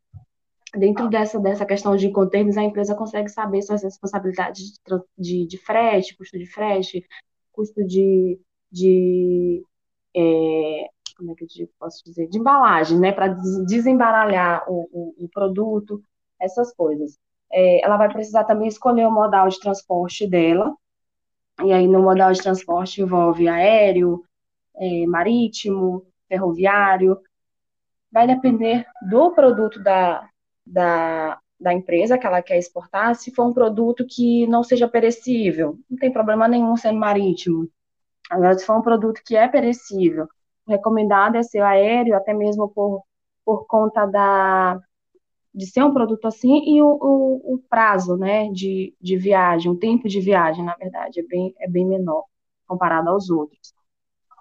Dentro 0.75 1.09
dessa, 1.09 1.39
dessa 1.39 1.65
questão 1.65 1.95
de 1.95 2.07
incoterms, 2.07 2.57
a 2.57 2.63
empresa 2.63 2.95
consegue 2.95 3.29
saber 3.29 3.61
suas 3.61 3.83
responsabilidades 3.83 4.71
de, 4.71 5.01
de, 5.17 5.47
de 5.47 5.57
frete, 5.57 6.17
custo 6.17 6.37
de 6.37 6.47
frete, 6.47 7.05
custo 7.51 7.85
de, 7.85 8.39
de 8.71 9.63
é, 10.15 10.87
como 11.17 11.31
é 11.31 11.35
que 11.35 11.61
eu 11.61 11.69
posso 11.79 12.03
dizer, 12.03 12.27
de 12.27 12.39
embalagem, 12.39 12.99
né, 12.99 13.11
para 13.11 13.27
desembaralhar 13.65 14.63
o, 14.67 14.87
o, 14.91 15.25
o, 15.25 15.29
produto, 15.29 16.01
essas 16.39 16.73
coisas. 16.73 17.17
É, 17.51 17.85
ela 17.85 17.97
vai 17.97 18.11
precisar 18.11 18.43
também 18.43 18.67
escolher 18.67 19.05
o 19.05 19.11
modal 19.11 19.47
de 19.47 19.59
transporte 19.59 20.27
dela, 20.27 20.75
e 21.63 21.71
aí 21.71 21.87
no 21.87 22.01
modal 22.01 22.31
de 22.31 22.41
transporte 22.41 23.01
envolve 23.01 23.47
aéreo, 23.47 24.23
é, 24.75 25.05
marítimo, 25.05 26.05
ferroviário, 26.27 27.19
vai 28.11 28.27
depender 28.27 28.85
do 29.09 29.31
produto 29.31 29.81
da, 29.81 30.27
da, 30.65 31.39
da 31.59 31.73
empresa 31.73 32.17
que 32.17 32.25
ela 32.25 32.41
quer 32.41 32.57
exportar, 32.57 33.15
se 33.15 33.31
for 33.33 33.45
um 33.45 33.53
produto 33.53 34.05
que 34.07 34.47
não 34.47 34.63
seja 34.63 34.87
perecível, 34.87 35.77
não 35.89 35.97
tem 35.97 36.11
problema 36.11 36.47
nenhum 36.47 36.75
sendo 36.75 36.99
marítimo. 36.99 37.69
Agora, 38.29 38.57
se 38.57 38.65
for 38.65 38.77
um 38.77 38.81
produto 38.81 39.21
que 39.25 39.35
é 39.35 39.47
perecível, 39.47 40.27
recomendado 40.67 41.35
é 41.35 41.43
ser 41.43 41.61
aéreo, 41.61 42.15
até 42.15 42.33
mesmo 42.33 42.69
por, 42.69 43.03
por 43.45 43.65
conta 43.67 44.05
da, 44.05 44.79
de 45.53 45.67
ser 45.67 45.83
um 45.83 45.93
produto 45.93 46.25
assim, 46.27 46.75
e 46.75 46.81
o, 46.81 46.87
o, 46.87 47.55
o, 47.55 47.59
prazo 47.69 48.17
né, 48.17 48.49
de, 48.49 48.95
de 48.99 49.17
viagem, 49.17 49.71
o 49.71 49.77
tempo 49.77 50.07
de 50.07 50.19
viagem, 50.19 50.65
na 50.65 50.75
verdade, 50.75 51.19
é 51.19 51.23
bem, 51.23 51.53
é 51.59 51.69
bem 51.69 51.85
menor 51.85 52.23
comparado 52.65 53.09
aos 53.09 53.29
outros. 53.29 53.73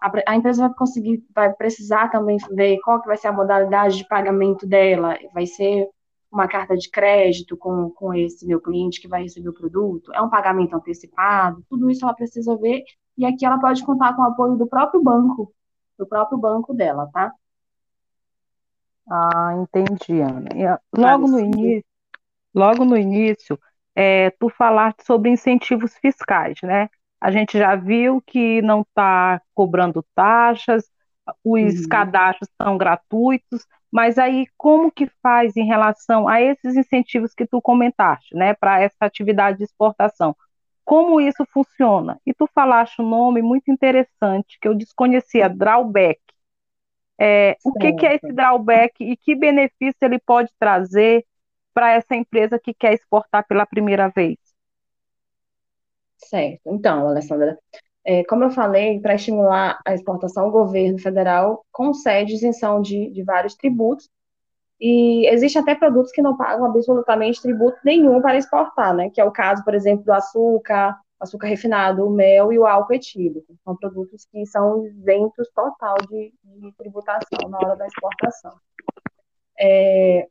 A, 0.01 0.11
a 0.27 0.37
empresa 0.37 0.69
vai 0.69 0.77
conseguir, 0.77 1.25
vai 1.35 1.53
precisar 1.53 2.09
também 2.09 2.39
ver 2.51 2.79
qual 2.81 3.01
que 3.01 3.07
vai 3.07 3.17
ser 3.17 3.29
a 3.29 3.33
modalidade 3.33 3.99
de 3.99 4.09
pagamento 4.09 4.67
dela, 4.67 5.19
vai 5.35 5.47
ser 5.47 5.89
uma 6.31 6.49
carta 6.49 6.75
de 6.75 6.91
crédito 6.91 7.59
com, 7.59 7.91
com 7.91 8.15
esse 8.15 8.47
meu 8.47 8.59
cliente 8.59 9.01
que 9.01 9.07
vai 9.07 9.23
receber 9.23 9.51
o 9.51 9.55
produto, 9.55 10.11
é 10.15 10.23
um 10.23 10.31
pagamento 10.31 10.75
antecipado, 10.75 11.63
tudo 11.69 11.91
isso 11.91 12.05
ela 12.05 12.15
precisa 12.15 12.57
ver, 12.57 12.83
e 13.17 13.25
aqui 13.27 13.45
ela 13.45 13.59
pode 13.59 13.85
contar 13.85 14.15
com 14.15 14.23
o 14.23 14.27
apoio 14.27 14.57
do 14.57 14.67
próprio 14.67 15.03
banco, 15.03 15.53
do 15.99 16.07
próprio 16.07 16.39
banco 16.39 16.75
dela, 16.75 17.09
tá? 17.13 17.33
Ah, 19.09 19.55
entendi, 19.57 20.21
Ana. 20.21 20.49
Ah, 20.75 20.81
logo 20.97 21.29
no 21.29 21.39
início, 21.39 21.85
logo 22.55 22.85
no 22.85 22.97
início, 22.97 23.59
é, 23.95 24.31
tu 24.31 24.49
falaste 24.49 25.05
sobre 25.05 25.31
incentivos 25.31 25.97
fiscais, 25.97 26.59
né? 26.63 26.89
A 27.21 27.31
gente 27.31 27.59
já 27.59 27.77
viu 27.77 28.23
que 28.27 28.61
não 28.63 28.81
está 28.81 29.41
cobrando 29.55 30.05
taxas, 30.15 30.91
os 31.45 31.83
uhum. 31.83 31.89
cadastros 31.89 32.49
são 32.61 32.77
gratuitos, 32.77 33.65
mas 33.93 34.19
aí 34.19 34.47
como 34.57 34.91
que 34.91 35.07
faz 35.23 35.57
em 35.57 35.65
relação 35.65 36.27
a 36.27 36.41
esses 36.41 36.75
incentivos 36.75 37.35
que 37.35 37.47
tu 37.47 37.61
comentaste, 37.61 38.35
né, 38.35 38.55
para 38.55 38.81
essa 38.81 38.97
atividade 39.03 39.59
de 39.59 39.65
exportação? 39.65 40.35
Como 40.85 41.21
isso 41.21 41.45
funciona? 41.53 42.21
E 42.27 42.35
tu 42.35 42.49
falaste 42.55 43.01
um 43.01 43.09
nome 43.09 43.41
muito 43.43 43.71
interessante 43.71 44.59
que 44.61 44.67
eu 44.67 44.75
desconhecia, 44.75 45.49
drawback. 45.49 46.21
É, 47.19 47.57
o 47.65 47.73
que, 47.75 47.93
que, 47.93 48.07
é 48.07 48.17
esse 48.17 48.33
drawback 48.33 49.05
e 49.05 49.17
que 49.17 49.35
benefício 49.35 49.99
ele 50.03 50.19
pode 50.19 50.51
trazer 50.59 51.25
para 51.73 51.93
essa 51.93 52.17
empresa 52.17 52.59
que 52.59 52.75
quer 52.75 52.95
exportar 52.95 53.47
pela 53.47 53.65
primeira 53.65 54.09
vez? 54.09 54.37
Certo. 56.17 56.61
Então, 56.67 57.07
Alessandra, 57.07 57.59
é, 58.05 58.25
como 58.25 58.45
eu 58.45 58.51
falei, 58.51 59.01
para 59.01 59.15
estimular 59.15 59.81
a 59.87 59.95
exportação, 59.95 60.49
o 60.49 60.51
governo 60.51 60.99
federal 60.99 61.65
concede 61.71 62.35
isenção 62.35 62.81
de, 62.81 63.11
de 63.11 63.23
vários 63.23 63.55
tributos 63.55 64.09
e 64.85 65.29
existe 65.29 65.57
até 65.57 65.77
produtos 65.77 66.11
que 66.11 66.21
não 66.21 66.37
pagam 66.37 66.67
absolutamente 66.67 67.41
tributo 67.41 67.79
nenhum 67.85 68.21
para 68.21 68.37
exportar, 68.37 68.93
né? 68.93 69.11
Que 69.11 69.21
é 69.21 69.25
o 69.25 69.31
caso, 69.31 69.63
por 69.65 69.77
exemplo, 69.77 70.05
do 70.05 70.13
açúcar, 70.13 70.99
açúcar 71.21 71.47
refinado, 71.47 72.05
o 72.05 72.11
mel 72.11 72.53
e 72.53 72.59
o 72.59 72.67
álcool 72.67 72.95
etílico. 72.95 73.55
São 73.63 73.77
produtos 73.77 74.25
que 74.25 74.45
são 74.45 74.85
isentos 74.85 75.49
total 75.55 75.95
de, 76.11 76.35
de 76.43 76.73
tributação 76.73 77.49
na 77.49 77.59
hora 77.59 77.77
da 77.77 77.87
exportação. 77.87 78.57
É, 79.57 80.27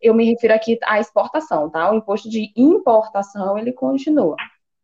eu 0.00 0.12
me 0.12 0.28
refiro 0.28 0.52
aqui 0.52 0.80
à 0.82 0.98
exportação, 0.98 1.70
tá? 1.70 1.92
O 1.92 1.94
imposto 1.94 2.28
de 2.28 2.52
importação, 2.56 3.56
ele 3.56 3.72
continua. 3.72 4.34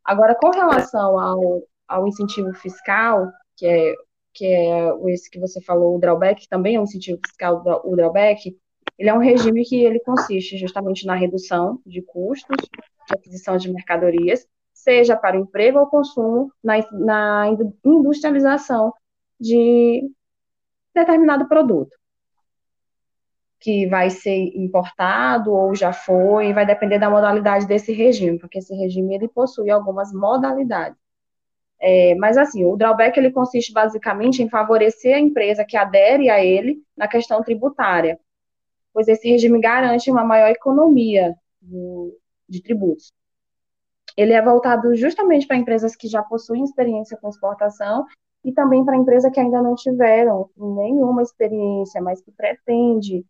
Agora, 0.04 0.36
com 0.36 0.50
relação 0.50 1.18
ao, 1.18 1.62
ao 1.88 2.06
incentivo 2.06 2.54
fiscal, 2.54 3.32
que 3.56 3.66
é, 3.66 3.94
que 4.36 4.44
é 4.46 4.90
esse 5.08 5.30
que 5.30 5.40
você 5.40 5.60
falou, 5.60 5.96
o 5.96 5.98
drawback, 5.98 6.46
também 6.48 6.76
é 6.76 6.80
um 6.80 6.84
incentivo 6.84 7.18
fiscal, 7.24 7.62
o 7.84 7.96
drawback, 7.96 8.54
ele 8.98 9.08
é 9.08 9.14
um 9.14 9.18
regime 9.18 9.64
que 9.64 9.82
ele 9.82 9.98
consiste 10.00 10.58
justamente 10.58 11.06
na 11.06 11.14
redução 11.14 11.80
de 11.86 12.02
custos 12.02 12.56
de 13.08 13.14
aquisição 13.14 13.56
de 13.56 13.72
mercadorias, 13.72 14.46
seja 14.74 15.16
para 15.16 15.38
o 15.38 15.42
emprego 15.42 15.78
ou 15.78 15.86
consumo, 15.86 16.52
na, 16.62 16.74
na 16.92 17.48
industrialização 17.84 18.92
de 19.40 20.10
determinado 20.94 21.48
produto 21.48 21.96
que 23.58 23.86
vai 23.86 24.10
ser 24.10 24.52
importado 24.54 25.52
ou 25.52 25.74
já 25.74 25.92
foi, 25.92 26.52
vai 26.52 26.66
depender 26.66 26.98
da 26.98 27.10
modalidade 27.10 27.66
desse 27.66 27.92
regime, 27.92 28.38
porque 28.38 28.58
esse 28.58 28.74
regime 28.74 29.14
ele 29.14 29.28
possui 29.28 29.70
algumas 29.70 30.12
modalidades. 30.12 30.98
É, 31.78 32.14
mas 32.14 32.36
assim, 32.38 32.64
o 32.64 32.76
drawback 32.76 33.18
ele 33.18 33.30
consiste 33.30 33.72
basicamente 33.72 34.42
em 34.42 34.48
favorecer 34.48 35.14
a 35.14 35.20
empresa 35.20 35.64
que 35.64 35.76
adere 35.76 36.30
a 36.30 36.42
ele 36.42 36.82
na 36.96 37.06
questão 37.06 37.42
tributária, 37.42 38.18
pois 38.92 39.08
esse 39.08 39.28
regime 39.28 39.60
garante 39.60 40.10
uma 40.10 40.24
maior 40.24 40.48
economia 40.48 41.36
do, 41.60 42.18
de 42.48 42.62
tributos. 42.62 43.12
Ele 44.16 44.32
é 44.32 44.40
voltado 44.40 44.94
justamente 44.94 45.46
para 45.46 45.56
empresas 45.56 45.94
que 45.94 46.08
já 46.08 46.22
possuem 46.22 46.64
experiência 46.64 47.18
com 47.18 47.28
exportação 47.28 48.06
e 48.42 48.52
também 48.52 48.84
para 48.84 48.96
empresas 48.96 49.30
que 49.30 49.40
ainda 49.40 49.60
não 49.60 49.74
tiveram 49.74 50.48
nenhuma 50.56 51.22
experiência, 51.22 52.00
mas 52.00 52.22
que 52.22 52.32
pretende 52.32 53.26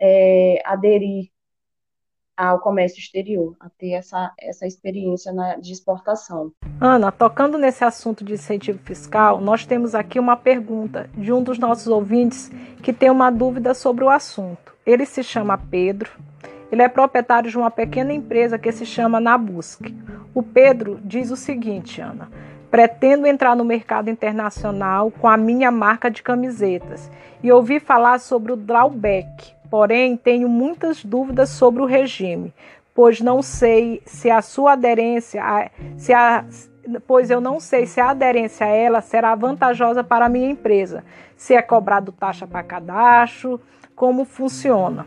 é, 0.00 0.62
aderir 0.64 1.30
ao 2.48 2.58
comércio 2.58 2.98
exterior, 2.98 3.54
a 3.60 3.68
ter 3.68 3.92
essa, 3.92 4.32
essa 4.38 4.66
experiência 4.66 5.32
na, 5.32 5.56
de 5.56 5.72
exportação. 5.72 6.52
Ana, 6.80 7.12
tocando 7.12 7.58
nesse 7.58 7.84
assunto 7.84 8.24
de 8.24 8.32
incentivo 8.32 8.78
fiscal, 8.78 9.40
nós 9.40 9.66
temos 9.66 9.94
aqui 9.94 10.18
uma 10.18 10.36
pergunta 10.36 11.10
de 11.14 11.32
um 11.32 11.42
dos 11.42 11.58
nossos 11.58 11.88
ouvintes 11.88 12.50
que 12.82 12.92
tem 12.92 13.10
uma 13.10 13.30
dúvida 13.30 13.74
sobre 13.74 14.04
o 14.04 14.08
assunto. 14.08 14.74
Ele 14.86 15.04
se 15.04 15.22
chama 15.22 15.58
Pedro, 15.58 16.10
ele 16.72 16.82
é 16.82 16.88
proprietário 16.88 17.50
de 17.50 17.58
uma 17.58 17.70
pequena 17.70 18.12
empresa 18.12 18.58
que 18.58 18.72
se 18.72 18.86
chama 18.86 19.20
Nabusque. 19.20 19.94
O 20.34 20.42
Pedro 20.42 21.00
diz 21.04 21.30
o 21.30 21.36
seguinte, 21.36 22.00
Ana: 22.00 22.30
Pretendo 22.70 23.26
entrar 23.26 23.54
no 23.54 23.64
mercado 23.64 24.08
internacional 24.08 25.10
com 25.10 25.28
a 25.28 25.36
minha 25.36 25.70
marca 25.70 26.10
de 26.10 26.22
camisetas 26.22 27.10
e 27.42 27.50
ouvi 27.50 27.80
falar 27.80 28.20
sobre 28.20 28.52
o 28.52 28.56
drawback, 28.56 29.59
Porém, 29.70 30.16
tenho 30.16 30.48
muitas 30.48 31.04
dúvidas 31.04 31.50
sobre 31.50 31.80
o 31.80 31.86
regime, 31.86 32.52
pois 32.94 33.20
não 33.20 33.40
sei 33.40 34.02
se 34.04 34.28
a 34.28 34.42
sua 34.42 34.72
aderência, 34.72 35.42
se 35.96 36.12
a, 36.12 36.44
pois 37.06 37.30
eu 37.30 37.40
não 37.40 37.60
sei 37.60 37.86
se 37.86 38.00
a 38.00 38.10
aderência 38.10 38.66
a 38.66 38.70
ela 38.70 39.00
será 39.00 39.34
vantajosa 39.34 40.02
para 40.02 40.26
a 40.26 40.28
minha 40.28 40.50
empresa, 40.50 41.04
se 41.36 41.54
é 41.54 41.62
cobrado 41.62 42.10
taxa 42.10 42.46
para 42.46 42.64
cadastro, 42.64 43.60
como 43.94 44.24
funciona. 44.24 45.06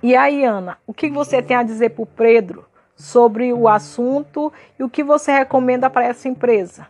E 0.00 0.14
aí, 0.14 0.44
Ana, 0.44 0.78
o 0.86 0.94
que 0.94 1.10
você 1.10 1.42
tem 1.42 1.56
a 1.56 1.62
dizer 1.64 1.90
para 1.90 2.02
o 2.02 2.06
Pedro 2.06 2.64
sobre 2.94 3.52
o 3.52 3.66
assunto 3.66 4.52
e 4.78 4.84
o 4.84 4.88
que 4.88 5.02
você 5.02 5.32
recomenda 5.32 5.90
para 5.90 6.04
essa 6.04 6.28
empresa? 6.28 6.86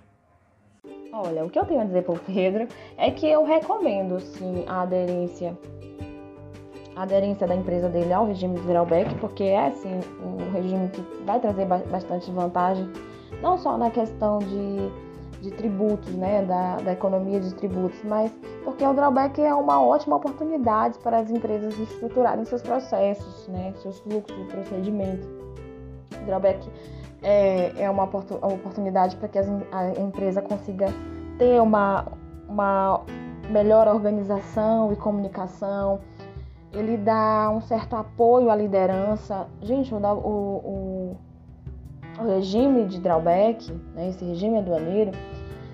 Olha, 1.10 1.44
o 1.44 1.50
que 1.50 1.58
eu 1.58 1.64
tenho 1.64 1.80
a 1.80 1.84
dizer 1.84 2.02
para 2.02 2.14
o 2.14 2.18
Pedro 2.18 2.68
é 2.96 3.10
que 3.10 3.26
eu 3.26 3.44
recomendo 3.44 4.20
sim 4.20 4.64
a 4.68 4.82
aderência 4.82 5.56
a 5.77 5.77
aderência 7.02 7.46
da 7.46 7.54
empresa 7.54 7.88
dele 7.88 8.12
ao 8.12 8.26
regime 8.26 8.58
de 8.58 8.66
drawback, 8.66 9.14
porque 9.16 9.44
é 9.44 9.70
sim 9.70 10.00
um 10.22 10.50
regime 10.52 10.88
que 10.88 11.00
vai 11.24 11.38
trazer 11.38 11.64
bastante 11.66 12.30
vantagem, 12.30 12.88
não 13.40 13.56
só 13.56 13.78
na 13.78 13.90
questão 13.90 14.38
de, 14.38 14.90
de 15.40 15.50
tributos, 15.52 16.12
né, 16.14 16.42
da, 16.42 16.76
da 16.76 16.92
economia 16.92 17.40
de 17.40 17.54
tributos, 17.54 17.98
mas 18.04 18.32
porque 18.64 18.84
o 18.84 18.92
drawback 18.92 19.40
é 19.40 19.54
uma 19.54 19.80
ótima 19.82 20.16
oportunidade 20.16 20.98
para 20.98 21.18
as 21.18 21.30
empresas 21.30 21.78
estruturarem 21.78 22.44
seus 22.44 22.62
processos, 22.62 23.46
né, 23.48 23.72
seus 23.82 24.00
fluxos 24.00 24.36
de 24.36 24.44
procedimento. 24.44 25.26
O 26.20 26.24
drawback 26.26 26.68
é, 27.22 27.72
é 27.76 27.90
uma 27.90 28.04
oportunidade 28.04 29.16
para 29.16 29.28
que 29.28 29.38
a 29.38 30.00
empresa 30.00 30.42
consiga 30.42 30.86
ter 31.38 31.60
uma, 31.62 32.06
uma 32.48 33.02
melhor 33.48 33.88
organização 33.88 34.92
e 34.92 34.96
comunicação, 34.96 36.00
ele 36.72 36.96
dá 36.96 37.50
um 37.50 37.60
certo 37.60 37.96
apoio 37.96 38.50
à 38.50 38.56
liderança. 38.56 39.46
Gente, 39.62 39.94
o, 39.94 39.98
o, 39.98 41.16
o 42.18 42.22
regime 42.26 42.84
de 42.86 43.00
drawback, 43.00 43.72
né, 43.94 44.08
esse 44.08 44.24
regime 44.24 44.58
aduaneiro, 44.58 45.12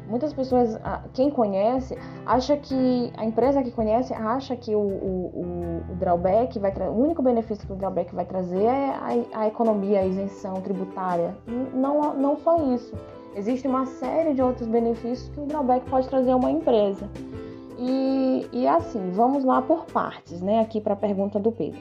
muitas 0.09 0.33
pessoas, 0.33 0.79
quem 1.13 1.31
conhece, 1.31 1.97
acha 2.27 2.57
que 2.57 3.13
a 3.17 3.25
empresa 3.25 3.63
que 3.63 3.71
conhece 3.71 4.13
acha 4.13 4.55
que 4.55 4.75
o, 4.75 4.81
o, 4.81 5.83
o 5.91 5.95
drawback 5.97 6.59
vai 6.59 6.73
o 6.89 6.93
único 6.93 7.23
benefício 7.23 7.67
que 7.67 7.73
o 7.73 7.77
drawback 7.77 8.15
vai 8.15 8.25
trazer 8.25 8.65
é 8.65 8.91
a, 8.91 9.41
a 9.41 9.49
economia, 9.49 10.01
a 10.01 10.07
isenção 10.07 10.55
tributária. 10.55 11.37
Não, 11.75 12.15
não 12.15 12.37
só 12.37 12.57
isso. 12.75 12.95
Existe 13.35 13.67
uma 13.67 13.85
série 13.85 14.33
de 14.33 14.41
outros 14.41 14.69
benefícios 14.69 15.29
que 15.31 15.41
o 15.41 15.47
drawback 15.47 15.89
pode 15.91 16.09
trazer 16.09 16.31
a 16.31 16.37
uma 16.37 16.51
empresa. 16.51 17.09
E, 17.79 18.47
e 18.53 18.67
assim, 18.67 19.11
vamos 19.11 19.45
lá 19.45 19.61
por 19.61 19.87
partes, 19.87 20.41
né? 20.41 20.61
Aqui 20.61 20.81
para 20.81 20.95
a 20.95 20.97
pergunta 20.97 21.39
do 21.39 21.51
Pedro. 21.51 21.81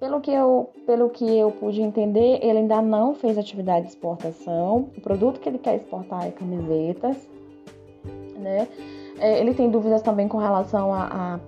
Pelo 0.00 0.20
que, 0.20 0.30
eu, 0.30 0.70
pelo 0.86 1.10
que 1.10 1.24
eu 1.24 1.50
pude 1.50 1.82
entender, 1.82 2.38
ele 2.40 2.58
ainda 2.58 2.80
não 2.80 3.14
fez 3.14 3.36
atividade 3.36 3.86
de 3.86 3.92
exportação. 3.92 4.90
O 4.96 5.00
produto 5.00 5.40
que 5.40 5.48
ele 5.48 5.58
quer 5.58 5.74
exportar 5.76 6.26
é 6.26 6.30
camisetas, 6.30 7.28
né? 8.36 8.68
É, 9.18 9.40
ele 9.40 9.52
tem 9.54 9.68
dúvidas 9.68 10.00
também 10.00 10.28
com 10.28 10.38
relação 10.38 10.94
a, 10.94 11.08
a 11.34 11.40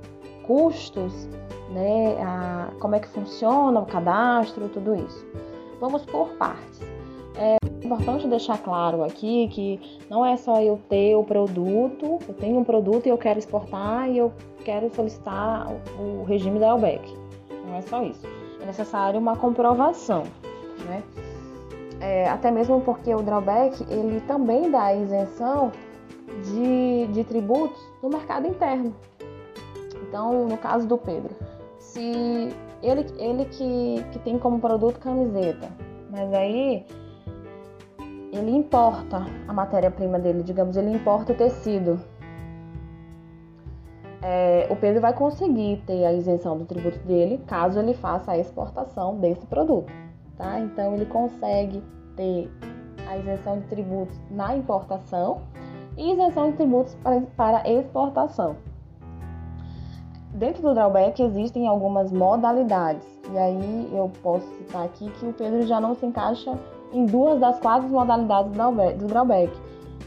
custos, 0.44 1.28
né? 1.72 2.20
A, 2.20 2.72
como 2.80 2.96
é 2.96 3.00
que 3.00 3.08
funciona 3.08 3.78
o 3.78 3.86
cadastro, 3.86 4.68
tudo 4.68 4.96
isso. 4.96 5.24
Vamos 5.78 6.04
por 6.04 6.30
partes. 6.30 6.80
Importante 7.90 8.28
deixar 8.28 8.56
claro 8.58 9.02
aqui 9.02 9.48
que 9.48 9.98
não 10.08 10.24
é 10.24 10.36
só 10.36 10.62
eu 10.62 10.78
ter 10.88 11.16
o 11.16 11.24
produto, 11.24 12.20
eu 12.28 12.34
tenho 12.34 12.60
um 12.60 12.62
produto 12.62 13.06
e 13.06 13.08
eu 13.08 13.18
quero 13.18 13.40
exportar 13.40 14.08
e 14.08 14.16
eu 14.16 14.32
quero 14.64 14.88
solicitar 14.94 15.66
o 15.98 16.22
regime 16.22 16.60
da 16.60 16.70
ALBEC. 16.70 17.02
Não 17.66 17.74
é 17.74 17.82
só 17.82 18.00
isso. 18.04 18.24
É 18.62 18.66
necessário 18.66 19.18
uma 19.18 19.34
comprovação, 19.34 20.22
né? 20.86 21.02
É, 22.00 22.28
até 22.28 22.52
mesmo 22.52 22.80
porque 22.80 23.12
o 23.12 23.22
drawback 23.22 23.84
ele 23.90 24.20
também 24.20 24.70
dá 24.70 24.94
isenção 24.94 25.72
de, 26.44 27.08
de 27.08 27.24
tributos 27.24 27.82
no 28.00 28.08
mercado 28.08 28.46
interno. 28.46 28.94
Então, 30.08 30.46
no 30.46 30.56
caso 30.56 30.86
do 30.86 30.96
Pedro, 30.96 31.34
se 31.80 32.54
ele, 32.84 33.04
ele 33.18 33.46
que, 33.46 34.04
que 34.12 34.18
tem 34.20 34.38
como 34.38 34.60
produto 34.60 35.00
camiseta, 35.00 35.68
mas 36.08 36.32
aí 36.32 36.86
ele 38.32 38.50
importa 38.50 39.26
a 39.46 39.52
matéria-prima 39.52 40.18
dele, 40.18 40.42
digamos, 40.42 40.76
ele 40.76 40.90
importa 40.90 41.32
o 41.32 41.36
tecido. 41.36 42.00
É, 44.22 44.66
o 44.70 44.76
Pedro 44.76 45.00
vai 45.00 45.12
conseguir 45.12 45.82
ter 45.86 46.04
a 46.04 46.12
isenção 46.12 46.58
do 46.58 46.64
tributo 46.64 46.98
dele 47.00 47.38
caso 47.46 47.78
ele 47.78 47.94
faça 47.94 48.32
a 48.32 48.38
exportação 48.38 49.16
desse 49.16 49.46
produto, 49.46 49.90
tá? 50.36 50.60
Então 50.60 50.94
ele 50.94 51.06
consegue 51.06 51.82
ter 52.16 52.50
a 53.08 53.16
isenção 53.16 53.58
de 53.58 53.66
tributos 53.66 54.20
na 54.30 54.54
importação 54.54 55.40
e 55.96 56.12
isenção 56.12 56.50
de 56.50 56.56
tributos 56.58 56.94
para, 56.96 57.20
para 57.36 57.68
exportação. 57.68 58.56
Dentro 60.34 60.62
do 60.62 60.74
drawback 60.74 61.20
existem 61.20 61.66
algumas 61.66 62.12
modalidades, 62.12 63.06
e 63.32 63.38
aí 63.38 63.90
eu 63.92 64.10
posso 64.22 64.46
citar 64.58 64.84
aqui 64.84 65.10
que 65.10 65.26
o 65.26 65.32
Pedro 65.32 65.66
já 65.66 65.80
não 65.80 65.94
se 65.94 66.06
encaixa 66.06 66.56
em 66.92 67.06
duas 67.06 67.38
das 67.38 67.58
quatro 67.58 67.88
modalidades 67.88 68.52
do 68.52 69.06
drawback. 69.06 69.50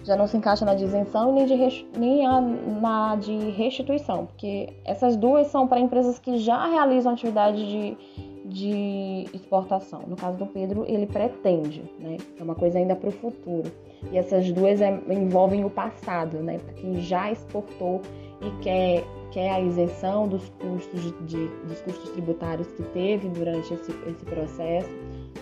Já 0.03 0.17
não 0.17 0.27
se 0.27 0.35
encaixa 0.35 0.65
na 0.65 0.75
de 0.75 0.83
isenção 0.83 1.33
nem, 1.33 1.45
de, 1.45 1.87
nem 1.97 2.25
a, 2.25 2.41
na 2.41 3.15
de 3.15 3.35
restituição, 3.51 4.25
porque 4.25 4.73
essas 4.83 5.15
duas 5.15 5.47
são 5.47 5.65
para 5.65 5.79
empresas 5.79 6.19
que 6.19 6.37
já 6.37 6.65
realizam 6.67 7.13
atividade 7.13 7.65
de, 7.65 7.97
de 8.45 9.29
exportação. 9.33 10.01
No 10.05 10.17
caso 10.17 10.37
do 10.37 10.45
Pedro, 10.45 10.83
ele 10.87 11.05
pretende, 11.05 11.89
né? 11.99 12.17
É 12.37 12.43
uma 12.43 12.55
coisa 12.55 12.79
ainda 12.79 12.97
para 12.97 13.07
o 13.07 13.11
futuro. 13.13 13.71
E 14.11 14.17
essas 14.17 14.51
duas 14.51 14.81
é, 14.81 14.91
envolvem 15.09 15.63
o 15.63 15.69
passado, 15.69 16.37
né? 16.39 16.57
Para 16.57 16.73
quem 16.73 16.99
já 16.99 17.31
exportou 17.31 18.01
e 18.41 18.51
quer, 18.61 19.03
quer 19.31 19.51
a 19.51 19.61
isenção 19.61 20.27
dos 20.27 20.49
custos, 20.59 21.01
de, 21.25 21.47
dos 21.65 21.81
custos 21.81 22.09
tributários 22.09 22.67
que 22.73 22.83
teve 22.83 23.29
durante 23.29 23.73
esse, 23.73 23.91
esse 24.05 24.25
processo, 24.25 24.89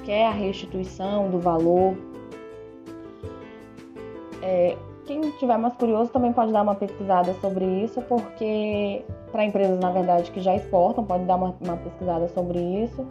quer 0.04 0.28
a 0.28 0.32
restituição 0.32 1.30
do 1.30 1.40
valor. 1.40 1.96
É, 4.42 4.78
quem 5.06 5.22
tiver 5.32 5.58
mais 5.58 5.76
curioso 5.76 6.12
também 6.12 6.34
pode 6.34 6.52
dar 6.52 6.62
uma 6.62 6.76
pesquisada 6.76 7.34
sobre 7.36 7.66
isso, 7.84 8.02
porque 8.04 9.04
para 9.32 9.46
empresas, 9.46 9.80
na 9.80 9.92
verdade, 9.92 10.32
que 10.32 10.42
já 10.42 10.56
exportam, 10.56 11.04
pode 11.04 11.26
dar 11.26 11.36
uma, 11.36 11.56
uma 11.62 11.78
pesquisada 11.78 12.28
sobre 12.30 12.60
isso 12.60 13.06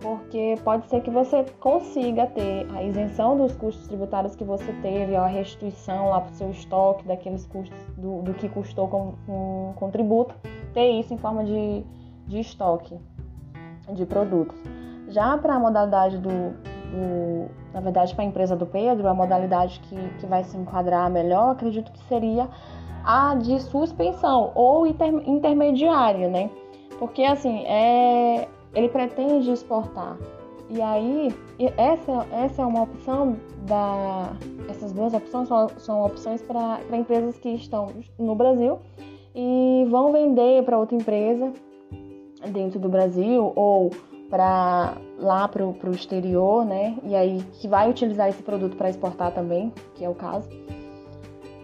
porque 0.00 0.58
pode 0.64 0.88
ser 0.88 1.02
que 1.02 1.10
você 1.10 1.44
consiga 1.60 2.26
ter 2.26 2.66
a 2.74 2.82
isenção 2.82 3.36
dos 3.36 3.54
custos 3.54 3.86
tributários 3.86 4.34
que 4.34 4.42
você 4.42 4.72
teve, 4.80 5.14
a 5.14 5.26
restituição 5.26 6.08
lá 6.08 6.22
para 6.22 6.32
o 6.32 6.34
seu 6.34 6.50
estoque 6.50 7.06
daqueles 7.06 7.46
custos 7.46 7.78
do, 7.96 8.22
do 8.22 8.34
que 8.34 8.48
custou 8.48 8.88
com, 8.88 9.14
com, 9.26 9.74
com, 9.76 9.90
tributo, 9.90 10.34
ter 10.72 10.90
isso 10.92 11.12
em 11.12 11.18
forma 11.18 11.44
de, 11.44 11.84
de 12.26 12.40
estoque 12.40 12.98
de 13.92 14.06
produtos. 14.06 14.56
Já 15.10 15.36
para 15.36 15.54
a 15.54 15.58
modalidade 15.58 16.18
do, 16.18 16.28
do, 16.30 17.50
na 17.74 17.80
verdade, 17.80 18.14
para 18.14 18.24
a 18.24 18.26
empresa 18.26 18.56
do 18.56 18.64
Pedro, 18.64 19.08
a 19.08 19.14
modalidade 19.14 19.80
que, 19.80 19.96
que 20.18 20.26
vai 20.26 20.44
se 20.44 20.56
enquadrar 20.56 21.10
melhor, 21.10 21.50
acredito 21.50 21.90
que 21.92 22.02
seria 22.04 22.48
a 23.04 23.34
de 23.34 23.60
suspensão 23.60 24.52
ou 24.54 24.86
inter, 24.86 25.12
intermediária, 25.28 26.28
né? 26.28 26.48
Porque 26.98 27.24
assim, 27.24 27.64
é, 27.66 28.46
ele 28.74 28.88
pretende 28.88 29.50
exportar. 29.50 30.16
E 30.68 30.80
aí, 30.80 31.34
essa, 31.76 32.26
essa 32.30 32.62
é 32.62 32.64
uma 32.64 32.82
opção 32.82 33.36
da. 33.66 34.32
Essas 34.68 34.92
duas 34.92 35.12
opções 35.12 35.48
são, 35.48 35.68
são 35.78 36.04
opções 36.04 36.40
para 36.42 36.78
empresas 36.92 37.36
que 37.38 37.48
estão 37.48 37.88
no 38.16 38.36
Brasil 38.36 38.78
e 39.34 39.84
vão 39.90 40.12
vender 40.12 40.62
para 40.64 40.78
outra 40.78 40.96
empresa 40.96 41.52
dentro 42.52 42.78
do 42.78 42.88
Brasil 42.88 43.52
ou 43.56 43.90
para 44.30 44.96
lá 45.18 45.48
para 45.48 45.64
o 45.64 45.90
exterior, 45.90 46.64
né? 46.64 46.96
E 47.02 47.14
aí 47.14 47.42
que 47.54 47.66
vai 47.66 47.90
utilizar 47.90 48.28
esse 48.28 48.42
produto 48.42 48.76
para 48.76 48.88
exportar 48.88 49.32
também, 49.32 49.72
que 49.94 50.04
é 50.04 50.08
o 50.08 50.14
caso. 50.14 50.48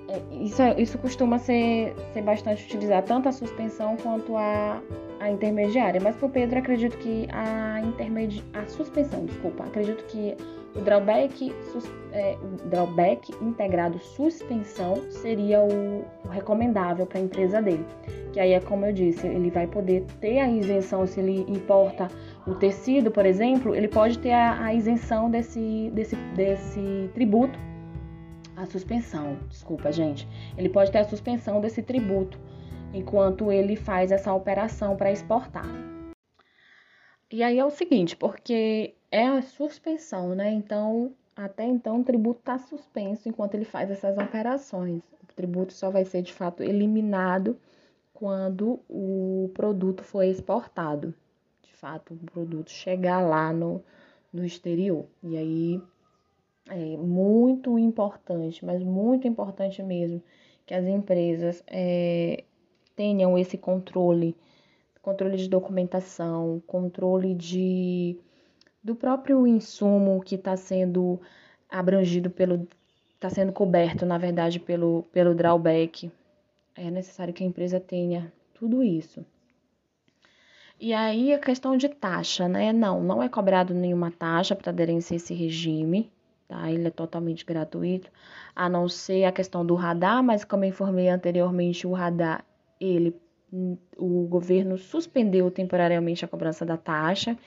É, 0.08 0.20
isso, 0.34 0.62
é, 0.62 0.80
isso 0.80 0.98
costuma 0.98 1.38
ser, 1.38 1.94
ser 2.12 2.22
bastante 2.22 2.64
utilizado, 2.64 3.06
tanto 3.06 3.28
a 3.28 3.32
suspensão 3.32 3.96
quanto 3.96 4.36
a, 4.36 4.80
a 5.20 5.30
intermediária. 5.30 6.00
Mas 6.00 6.16
para 6.16 6.26
o 6.26 6.30
Pedro, 6.30 6.58
acredito 6.58 6.96
que 6.98 7.26
a, 7.32 7.80
intermedi 7.80 8.44
a 8.52 8.66
suspensão, 8.66 9.24
desculpa, 9.24 9.64
acredito 9.64 10.04
que 10.04 10.36
o 10.76 10.80
drawback, 10.80 11.52
sus, 11.72 11.90
é, 12.12 12.36
o 12.40 12.68
drawback 12.68 13.32
integrado 13.42 13.98
suspensão 13.98 14.94
seria 15.10 15.60
o, 15.60 16.04
o 16.24 16.28
recomendável 16.28 17.06
para 17.06 17.18
a 17.18 17.22
empresa 17.22 17.62
dele. 17.62 17.84
Que 18.32 18.38
aí 18.38 18.52
é 18.52 18.60
como 18.60 18.84
eu 18.84 18.92
disse, 18.92 19.26
ele 19.26 19.50
vai 19.50 19.66
poder 19.66 20.04
ter 20.20 20.38
a 20.38 20.48
isenção 20.48 21.06
se 21.06 21.18
ele 21.18 21.46
importa 21.48 22.08
o 22.46 22.54
tecido, 22.54 23.10
por 23.10 23.26
exemplo, 23.26 23.74
ele 23.74 23.88
pode 23.88 24.18
ter 24.18 24.32
a, 24.32 24.66
a 24.66 24.74
isenção 24.74 25.30
desse, 25.30 25.90
desse, 25.92 26.16
desse 26.34 27.10
tributo 27.12 27.58
a 28.56 28.64
suspensão, 28.64 29.38
desculpa, 29.50 29.92
gente. 29.92 30.26
Ele 30.56 30.70
pode 30.70 30.90
ter 30.90 30.98
a 30.98 31.04
suspensão 31.04 31.60
desse 31.60 31.82
tributo 31.82 32.40
enquanto 32.94 33.52
ele 33.52 33.76
faz 33.76 34.10
essa 34.10 34.32
operação 34.32 34.96
para 34.96 35.12
exportar. 35.12 35.66
E 37.30 37.42
aí 37.42 37.58
é 37.58 37.64
o 37.64 37.70
seguinte, 37.70 38.16
porque 38.16 38.94
é 39.10 39.26
a 39.26 39.42
suspensão, 39.42 40.34
né? 40.34 40.50
Então, 40.52 41.12
até 41.34 41.64
então 41.64 42.00
o 42.00 42.04
tributo 42.04 42.40
está 42.40 42.58
suspenso 42.58 43.28
enquanto 43.28 43.54
ele 43.54 43.66
faz 43.66 43.90
essas 43.90 44.16
operações. 44.16 45.02
O 45.22 45.34
tributo 45.34 45.74
só 45.74 45.90
vai 45.90 46.06
ser 46.06 46.22
de 46.22 46.32
fato 46.32 46.62
eliminado 46.62 47.58
quando 48.14 48.80
o 48.88 49.50
produto 49.52 50.02
for 50.02 50.22
exportado. 50.22 51.12
Fato, 51.76 52.14
o 52.14 52.30
produto 52.30 52.70
chegar 52.70 53.20
lá 53.20 53.52
no, 53.52 53.82
no 54.32 54.44
exterior. 54.44 55.06
E 55.22 55.36
aí 55.36 55.82
é 56.68 56.96
muito 56.96 57.78
importante, 57.78 58.64
mas 58.64 58.82
muito 58.82 59.28
importante 59.28 59.82
mesmo, 59.82 60.22
que 60.64 60.74
as 60.74 60.86
empresas 60.86 61.62
é, 61.66 62.44
tenham 62.96 63.36
esse 63.38 63.58
controle, 63.58 64.34
controle 65.02 65.36
de 65.36 65.48
documentação, 65.48 66.62
controle 66.66 67.34
de 67.34 68.18
do 68.82 68.94
próprio 68.94 69.46
insumo 69.46 70.22
que 70.22 70.36
está 70.36 70.56
sendo 70.56 71.20
abrangido 71.68 72.30
pelo, 72.30 72.66
está 73.14 73.28
sendo 73.28 73.52
coberto, 73.52 74.06
na 74.06 74.16
verdade, 74.16 74.60
pelo, 74.60 75.02
pelo 75.12 75.34
drawback. 75.34 76.10
É 76.74 76.90
necessário 76.90 77.34
que 77.34 77.42
a 77.42 77.46
empresa 77.46 77.80
tenha 77.80 78.32
tudo 78.54 78.82
isso. 78.82 79.26
E 80.78 80.92
aí 80.92 81.32
a 81.32 81.38
questão 81.38 81.76
de 81.76 81.88
taxa, 81.88 82.48
né? 82.48 82.72
Não, 82.72 83.02
não 83.02 83.22
é 83.22 83.28
cobrado 83.28 83.72
nenhuma 83.74 84.10
taxa 84.10 84.54
para 84.54 84.70
aderência 84.70 85.14
a 85.14 85.16
esse 85.16 85.34
regime 85.34 86.10
tá? 86.48 86.70
Ele 86.70 86.88
é 86.88 86.90
totalmente 86.90 87.44
gratuito, 87.44 88.10
a 88.54 88.68
não 88.68 88.88
ser 88.88 89.24
a 89.24 89.32
questão 89.32 89.64
do 89.64 89.74
radar, 89.74 90.22
mas 90.22 90.44
como 90.44 90.64
eu 90.64 90.68
informei 90.68 91.08
anteriormente, 91.08 91.86
o 91.86 91.92
radar, 91.92 92.44
ele 92.80 93.14
o 93.96 94.26
governo 94.28 94.76
suspendeu 94.76 95.50
temporariamente 95.50 96.24
a 96.24 96.28
cobrança 96.28 96.66
da 96.66 96.76
taxa. 96.76 97.38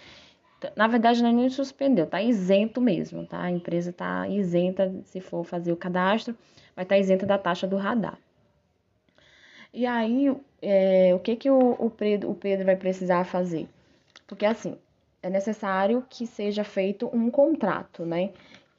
Na 0.76 0.88
verdade, 0.88 1.22
não 1.22 1.30
é 1.30 1.34
nem 1.34 1.50
suspendeu, 1.50 2.08
tá 2.08 2.22
isento 2.22 2.82
mesmo, 2.82 3.26
tá? 3.26 3.42
A 3.42 3.52
empresa 3.52 3.94
tá 3.94 4.28
isenta, 4.28 4.92
se 5.04 5.20
for 5.20 5.44
fazer 5.44 5.72
o 5.72 5.78
cadastro, 5.78 6.36
vai 6.76 6.84
estar 6.84 6.96
tá 6.96 7.00
isenta 7.00 7.26
da 7.26 7.38
taxa 7.38 7.68
do 7.68 7.76
radar. 7.76 8.18
E 9.74 9.86
aí, 9.86 10.34
é, 10.62 11.14
o 11.14 11.20
que, 11.20 11.36
que 11.36 11.50
o, 11.50 11.76
o, 11.80 11.90
Pedro, 11.90 12.32
o 12.32 12.36
Pedro 12.36 12.66
vai 12.66 12.76
precisar 12.76 13.24
fazer? 13.26 13.68
Porque, 14.28 14.46
assim, 14.46 14.78
é 15.22 15.30
necessário 15.30 16.06
que 16.10 16.26
seja 16.26 16.64
feito 16.64 17.10
um 17.14 17.30
contrato, 17.30 18.06
né? 18.06 18.32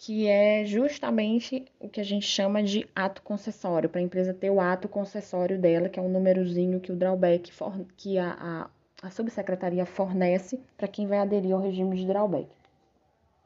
que 0.03 0.27
é 0.27 0.65
justamente 0.65 1.67
o 1.79 1.87
que 1.87 2.01
a 2.01 2.05
gente 2.05 2.27
chama 2.27 2.63
de 2.63 2.89
ato 2.97 3.21
concessório, 3.21 3.87
para 3.87 4.01
a 4.01 4.03
empresa 4.03 4.33
ter 4.33 4.49
o 4.49 4.59
ato 4.59 4.89
concessório 4.89 5.59
dela, 5.59 5.91
que 5.91 6.01
é 6.01 6.03
um 6.03 6.09
númerozinho 6.09 6.81
que 6.81 6.91
o 6.91 6.97
drawback, 6.97 7.53
for, 7.53 7.75
que 7.99 8.17
a, 8.17 8.71
a, 9.03 9.07
a 9.07 9.11
subsecretaria 9.11 9.85
fornece 9.85 10.59
para 10.79 10.89
quem 10.89 11.07
vai 11.07 11.19
aderir 11.19 11.53
ao 11.53 11.61
regime 11.61 11.95
de 11.99 12.07
drawback. 12.07 12.49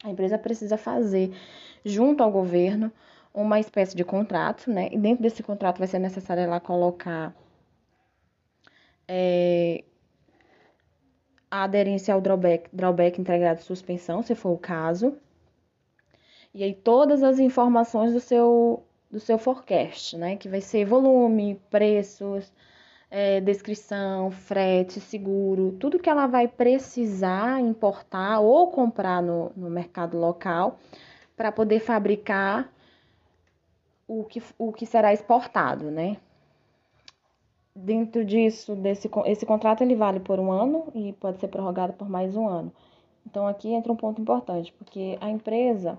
A 0.04 0.10
empresa 0.10 0.38
precisa 0.38 0.76
fazer, 0.76 1.32
junto 1.84 2.22
ao 2.22 2.30
governo, 2.30 2.92
uma 3.34 3.58
espécie 3.58 3.96
de 3.96 4.04
contrato, 4.04 4.70
né? 4.70 4.88
E 4.92 4.96
dentro 4.96 5.24
desse 5.24 5.42
contrato 5.42 5.78
vai 5.78 5.88
ser 5.88 5.98
necessário 5.98 6.44
ela 6.44 6.60
colocar 6.60 7.34
é, 9.08 9.84
a 11.50 11.64
aderência 11.64 12.12
ao 12.14 12.20
drawback, 12.20 12.68
drawback 12.72 13.20
integrado 13.20 13.60
de 13.60 13.64
suspensão, 13.64 14.22
se 14.22 14.34
for 14.34 14.50
o 14.50 14.58
caso, 14.58 15.16
e 16.52 16.62
aí 16.62 16.74
todas 16.74 17.22
as 17.22 17.38
informações 17.38 18.12
do 18.12 18.20
seu 18.20 18.82
do 19.10 19.20
seu 19.20 19.38
forecast, 19.38 20.16
né? 20.16 20.36
Que 20.36 20.48
vai 20.48 20.60
ser 20.60 20.84
volume, 20.84 21.60
preços, 21.70 22.52
é, 23.08 23.40
descrição, 23.40 24.30
frete, 24.32 25.00
seguro, 25.00 25.76
tudo 25.78 26.00
que 26.00 26.10
ela 26.10 26.26
vai 26.26 26.48
precisar 26.48 27.60
importar 27.60 28.40
ou 28.40 28.72
comprar 28.72 29.22
no, 29.22 29.52
no 29.56 29.70
mercado 29.70 30.18
local 30.18 30.80
para 31.36 31.52
poder 31.52 31.78
fabricar 31.78 32.68
o 34.08 34.24
que, 34.24 34.42
o 34.58 34.72
que 34.72 34.84
será 34.84 35.12
exportado, 35.12 35.92
né? 35.92 36.16
Dentro 37.76 38.24
disso, 38.24 38.76
desse, 38.76 39.10
esse 39.26 39.44
contrato 39.44 39.82
ele 39.82 39.96
vale 39.96 40.20
por 40.20 40.38
um 40.38 40.52
ano 40.52 40.86
e 40.94 41.12
pode 41.14 41.40
ser 41.40 41.48
prorrogado 41.48 41.92
por 41.94 42.08
mais 42.08 42.36
um 42.36 42.46
ano. 42.46 42.72
Então 43.26 43.48
aqui 43.48 43.68
entra 43.72 43.92
um 43.92 43.96
ponto 43.96 44.22
importante, 44.22 44.72
porque 44.72 45.18
a 45.20 45.28
empresa, 45.28 45.98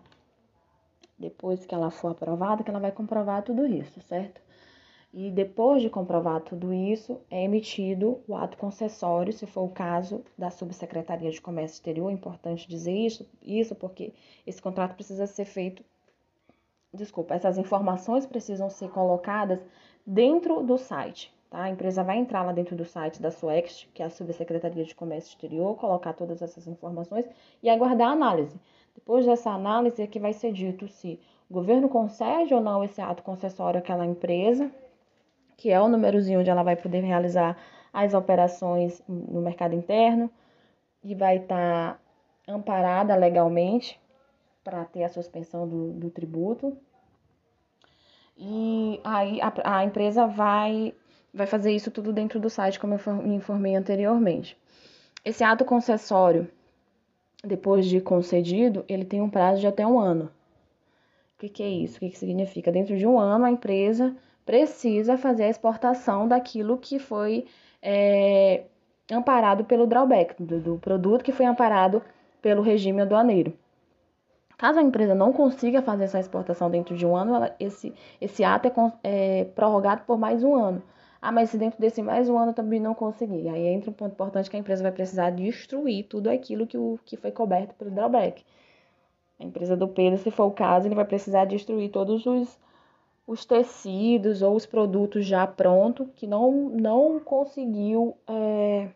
depois 1.20 1.66
que 1.66 1.76
ela 1.76 1.92
for 1.92 2.12
aprovada, 2.12 2.64
que 2.64 2.70
ela 2.70 2.80
vai 2.80 2.94
comprovar 2.94 3.44
tudo 3.44 3.66
isso, 3.66 4.00
certo? 4.04 4.42
E 5.14 5.30
depois 5.30 5.82
de 5.82 5.90
comprovar 5.90 6.42
tudo 6.42 6.74
isso, 6.74 7.20
é 7.30 7.44
emitido 7.44 8.22
o 8.26 8.36
ato 8.36 8.58
concessório, 8.58 9.34
se 9.34 9.46
for 9.46 9.64
o 9.64 9.70
caso 9.70 10.24
da 10.38 10.50
Subsecretaria 10.50 11.32
de 11.32 11.42
Comércio 11.42 11.76
Exterior. 11.76 12.10
É 12.10 12.14
importante 12.14 12.70
dizer 12.70 12.94
isso, 12.94 13.30
isso 13.42 13.76
porque 13.76 14.14
esse 14.48 14.62
contrato 14.62 14.96
precisa 14.96 15.28
ser 15.28 15.46
feito. 15.46 15.84
Desculpa, 16.94 17.36
essas 17.36 17.58
informações 17.58 18.26
precisam 18.26 18.70
ser 18.70 18.90
colocadas 18.92 19.60
dentro 20.08 20.64
do 20.64 20.78
site. 20.78 21.35
Tá? 21.49 21.63
A 21.63 21.69
empresa 21.69 22.03
vai 22.03 22.17
entrar 22.17 22.43
lá 22.43 22.51
dentro 22.51 22.75
do 22.75 22.86
site 22.86 23.21
da 23.21 23.31
SUEX, 23.31 23.88
que 23.93 24.01
é 24.01 24.05
a 24.05 24.10
Subsecretaria 24.10 24.84
de 24.84 24.95
Comércio 24.95 25.29
Exterior, 25.29 25.75
colocar 25.77 26.13
todas 26.13 26.41
essas 26.41 26.67
informações 26.67 27.27
e 27.62 27.69
aguardar 27.69 28.10
a 28.10 28.13
análise. 28.13 28.60
Depois 28.93 29.25
dessa 29.25 29.51
análise 29.51 30.01
é 30.01 30.08
que 30.08 30.19
vai 30.19 30.34
ser 30.34 30.51
dito 30.53 30.88
se 30.88 31.19
o 31.49 31.53
governo 31.53 31.89
concede 31.89 32.53
ou 32.53 32.62
não 32.62 32.84
esse 32.84 33.01
ato 33.01 33.23
concessório 33.23 33.79
àquela 33.79 34.05
empresa, 34.05 34.71
que 35.58 35.71
é 35.71 35.79
o 35.79 35.88
númerozinho 35.88 36.39
onde 36.39 36.49
ela 36.49 36.63
vai 36.63 36.75
poder 36.75 37.01
realizar 37.01 37.58
as 37.93 38.13
operações 38.13 39.01
no 39.08 39.41
mercado 39.41 39.73
interno 39.73 40.29
e 41.03 41.15
vai 41.15 41.38
estar 41.38 41.93
tá 41.93 41.99
amparada 42.53 43.15
legalmente 43.15 43.99
para 44.63 44.84
ter 44.86 45.03
a 45.03 45.10
suspensão 45.10 45.67
do, 45.67 45.91
do 45.93 46.10
tributo. 46.10 46.75
E 48.38 48.99
aí 49.03 49.39
a, 49.41 49.77
a, 49.77 49.86
empresa 49.86 50.27
vai, 50.27 50.93
vai 51.36 51.45
fazer 51.45 51.71
isso 51.71 51.91
tudo 51.91 52.13
dentro 52.13 52.39
do 52.39 52.50
site, 52.50 52.80
como 52.80 52.95
eu 52.95 53.13
me 53.15 53.36
informei 53.36 53.76
anteriormente. 53.76 54.58
Esse 55.24 55.43
ato 55.43 55.65
concessório, 55.65 56.48
depois 57.43 57.86
de 57.86 58.00
concedido, 58.00 58.86
ele 58.88 59.04
tem 59.04 59.21
um 59.21 59.30
prazo 59.30 59.60
de 59.60 59.67
até 59.67 59.86
um 59.86 60.00
ano. 60.00 60.32
O 61.36 61.39
que, 61.39 61.50
que 61.50 61.62
é 61.62 61.69
isso? 61.69 61.98
O 61.98 62.00
que, 62.00 62.10
que 62.10 62.17
significa? 62.17 62.71
Dentro 62.71 62.98
de 62.98 63.06
um 63.06 63.19
ano, 63.19 63.43
a 63.43 63.52
empresa 63.52 64.15
precisa 64.45 65.17
fazer 65.17 65.43
a 65.43 65.50
exportação 65.50 66.28
daquilo 66.28 66.78
que 66.78 66.98
foi 66.98 67.45
é, 67.82 68.63
amparado 69.12 69.65
pelo 69.65 69.86
drawback, 69.86 70.41
do, 70.41 70.60
do 70.60 70.78
produto 70.78 71.24
que 71.24 71.34
foi 71.34 71.45
amparado 71.45 72.02
pelo 72.41 72.62
regime 72.62 73.02
aduaneiro. 73.02 73.54
Caso 74.58 74.80
a 74.80 74.84
empresa 74.84 75.13
não 75.13 75.34
consiga 75.34 75.82
fazer 75.82 76.06
essa 76.06 76.19
exportação 76.19 76.71
dentro 76.71 76.95
de 76.95 77.06
um 77.06 77.13
ano, 77.15 77.36
ela, 77.36 77.56
esse, 77.60 77.93
esse 78.21 78.43
ato 78.43 78.67
é, 78.67 78.71
é, 79.04 79.43
prorrogado 79.43 80.04
por 80.06 80.17
mais 80.17 80.41
um 80.43 80.56
ano. 80.56 80.82
Ah, 81.28 81.32
mas 81.32 81.50
se 81.50 81.58
dentro 81.58 81.82
desse 81.82 82.04
mais 82.04 82.30
um 82.30 82.38
ano 82.38 82.54
também 82.54 82.80
não 82.80 82.94
conseguir, 82.94 83.50
aí 83.50 83.66
entra 83.66 83.90
um 83.90 83.94
ponto 83.94 84.12
importante 84.12 84.48
que 84.48 84.56
a 84.56 84.60
empresa 84.60 84.84
vai 84.84 84.92
precisar 84.92 85.32
destruir 85.32 86.04
tudo 86.08 86.30
aquilo 86.30 86.68
que, 86.68 86.78
o, 86.78 87.00
que 87.04 87.18
foi 87.18 87.32
coberto 87.32 87.74
pelo 87.74 87.90
drawback. 87.90 88.46
A 89.40 89.44
empresa 89.44 89.76
do 89.76 89.88
Pedro, 89.88 90.20
se 90.20 90.30
for 90.30 90.46
o 90.46 90.52
caso, 90.52 90.88
ele 90.88 90.94
vai 90.94 91.04
precisar 91.04 91.46
destruir 91.46 91.90
todos 91.90 92.28
os, 92.28 92.60
os 93.26 93.44
tecidos 93.44 94.44
ou 94.44 94.56
os 94.56 94.68
produtos 94.68 95.26
já 95.26 95.48
prontos 95.48 96.08
que 96.16 96.28
não, 96.28 96.70
não 96.70 97.20
conseguiu 97.20 98.16
é, 98.28 98.90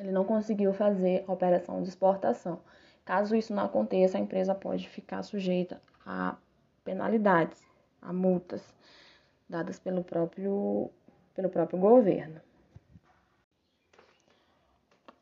ele 0.00 0.10
não 0.10 0.24
conseguiu 0.24 0.72
fazer 0.72 1.24
a 1.28 1.32
operação 1.32 1.80
de 1.80 1.90
exportação. 1.90 2.58
Caso 3.04 3.36
isso 3.36 3.54
não 3.54 3.62
aconteça, 3.62 4.18
a 4.18 4.20
empresa 4.20 4.52
pode 4.52 4.88
ficar 4.88 5.22
sujeita 5.22 5.80
a 6.04 6.36
penalidades, 6.82 7.62
a 8.02 8.12
multas 8.12 8.74
dadas 9.48 9.78
pelo 9.78 10.02
próprio, 10.02 10.90
pelo 11.34 11.48
próprio 11.48 11.78
governo. 11.78 12.40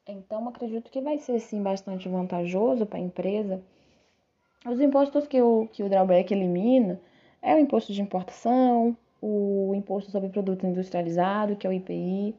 Então, 0.07 0.49
acredito 0.49 0.91
que 0.91 1.01
vai 1.01 1.19
ser 1.19 1.39
sim 1.39 1.63
bastante 1.63 2.09
vantajoso 2.09 2.85
para 2.85 2.99
a 2.99 3.03
empresa. 3.03 3.63
Os 4.67 4.81
impostos 4.81 5.27
que 5.27 5.41
o, 5.41 5.69
que 5.73 5.83
o 5.83 5.89
drawback 5.89 6.33
elimina 6.33 7.01
é 7.41 7.55
o 7.55 7.59
imposto 7.59 7.93
de 7.93 8.03
importação, 8.03 8.97
o 9.21 9.73
imposto 9.75 10.11
sobre 10.11 10.29
produto 10.29 10.67
industrializado, 10.67 11.57
que 11.57 11.67
é 11.67 11.71
o 11.71 11.73
IPI, 11.73 12.35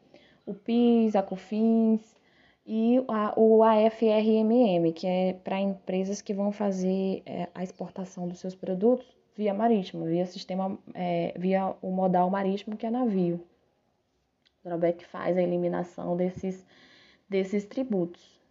o 0.46 0.54
PIS, 0.54 1.16
a 1.16 1.24
COFINS 1.24 2.16
e 2.66 3.04
a, 3.08 3.34
o 3.38 3.64
AFRMM, 3.64 4.92
que 4.94 5.08
é 5.08 5.34
para 5.34 5.60
empresas 5.60 6.22
que 6.22 6.34
vão 6.34 6.52
fazer 6.52 7.24
é, 7.26 7.48
a 7.56 7.64
exportação 7.64 8.28
dos 8.28 8.40
seus 8.40 8.56
produtos 8.56 9.06
via 9.36 9.54
marítimo, 9.54 10.06
via 10.06 10.26
sistema, 10.26 10.78
é, 10.94 11.34
via 11.38 11.74
o 11.82 11.92
modal 11.92 12.30
marítimo 12.30 12.78
que 12.78 12.86
é 12.86 12.92
navio. 12.92 13.44
O 14.64 14.70
drawback 14.70 15.06
faz 15.06 15.36
a 15.38 15.42
eliminação 15.42 16.16
desses, 16.16 16.66
desses 17.30 17.66
tributos. 17.66 18.42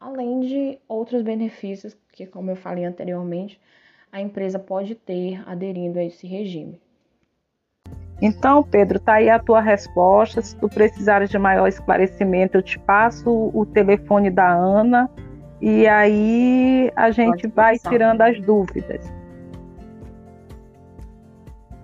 Além 0.00 0.40
de 0.40 0.78
outros 0.88 1.20
benefícios 1.20 1.94
que, 2.10 2.26
como 2.26 2.50
eu 2.50 2.56
falei 2.56 2.86
anteriormente, 2.86 3.60
a 4.10 4.18
empresa 4.18 4.58
pode 4.58 4.94
ter 4.94 5.46
aderindo 5.46 5.98
a 5.98 6.04
esse 6.04 6.26
regime. 6.26 6.80
Então, 8.22 8.62
Pedro, 8.62 8.98
tá 8.98 9.14
aí 9.14 9.28
a 9.28 9.38
tua 9.38 9.60
resposta. 9.60 10.40
Se 10.40 10.56
tu 10.56 10.70
precisares 10.70 11.28
de 11.28 11.38
maior 11.38 11.66
esclarecimento, 11.68 12.56
eu 12.56 12.62
te 12.62 12.78
passo 12.78 13.50
o 13.52 13.66
telefone 13.66 14.30
da 14.30 14.50
Ana 14.50 15.10
e 15.60 15.86
aí 15.86 16.90
a 16.96 17.10
gente 17.10 17.46
vai 17.46 17.78
tirando 17.78 18.22
as 18.22 18.40
dúvidas. 18.40 19.04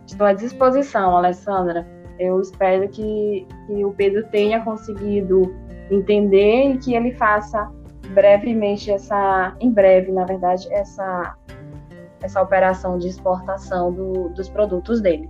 Estou 0.06 0.26
à 0.26 0.32
disposição, 0.32 1.14
Alessandra. 1.18 1.95
Eu 2.18 2.40
espero 2.40 2.88
que, 2.88 3.46
que 3.66 3.84
o 3.84 3.92
Pedro 3.92 4.24
tenha 4.28 4.60
conseguido 4.60 5.54
entender 5.90 6.72
e 6.72 6.78
que 6.78 6.94
ele 6.94 7.12
faça 7.12 7.70
brevemente 8.14 8.90
essa, 8.90 9.54
em 9.60 9.70
breve, 9.70 10.12
na 10.12 10.24
verdade, 10.24 10.66
essa 10.72 11.36
essa 12.22 12.40
operação 12.42 12.98
de 12.98 13.08
exportação 13.08 13.92
do, 13.92 14.28
dos 14.30 14.48
produtos 14.48 15.00
dele. 15.00 15.28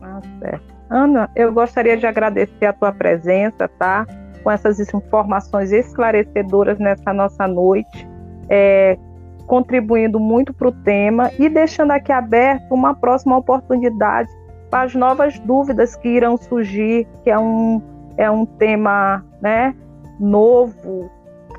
Ah, 0.00 0.20
certo. 0.38 0.74
Ana, 0.88 1.30
eu 1.36 1.52
gostaria 1.52 1.96
de 1.96 2.06
agradecer 2.06 2.66
a 2.66 2.72
tua 2.72 2.92
presença, 2.92 3.68
tá? 3.68 4.06
Com 4.42 4.50
essas 4.50 4.80
informações 4.80 5.70
esclarecedoras 5.72 6.78
nessa 6.78 7.12
nossa 7.12 7.46
noite, 7.46 8.08
é, 8.48 8.98
contribuindo 9.46 10.18
muito 10.18 10.52
para 10.52 10.68
o 10.68 10.72
tema 10.72 11.30
e 11.38 11.48
deixando 11.48 11.92
aqui 11.92 12.10
aberto 12.10 12.72
uma 12.72 12.94
próxima 12.94 13.36
oportunidade 13.36 14.30
as 14.72 14.94
novas 14.94 15.38
dúvidas 15.40 15.96
que 15.96 16.08
irão 16.08 16.36
surgir, 16.36 17.06
que 17.22 17.30
é 17.30 17.38
um, 17.38 17.82
é 18.16 18.30
um 18.30 18.46
tema 18.46 19.24
né, 19.40 19.74
novo, 20.18 21.10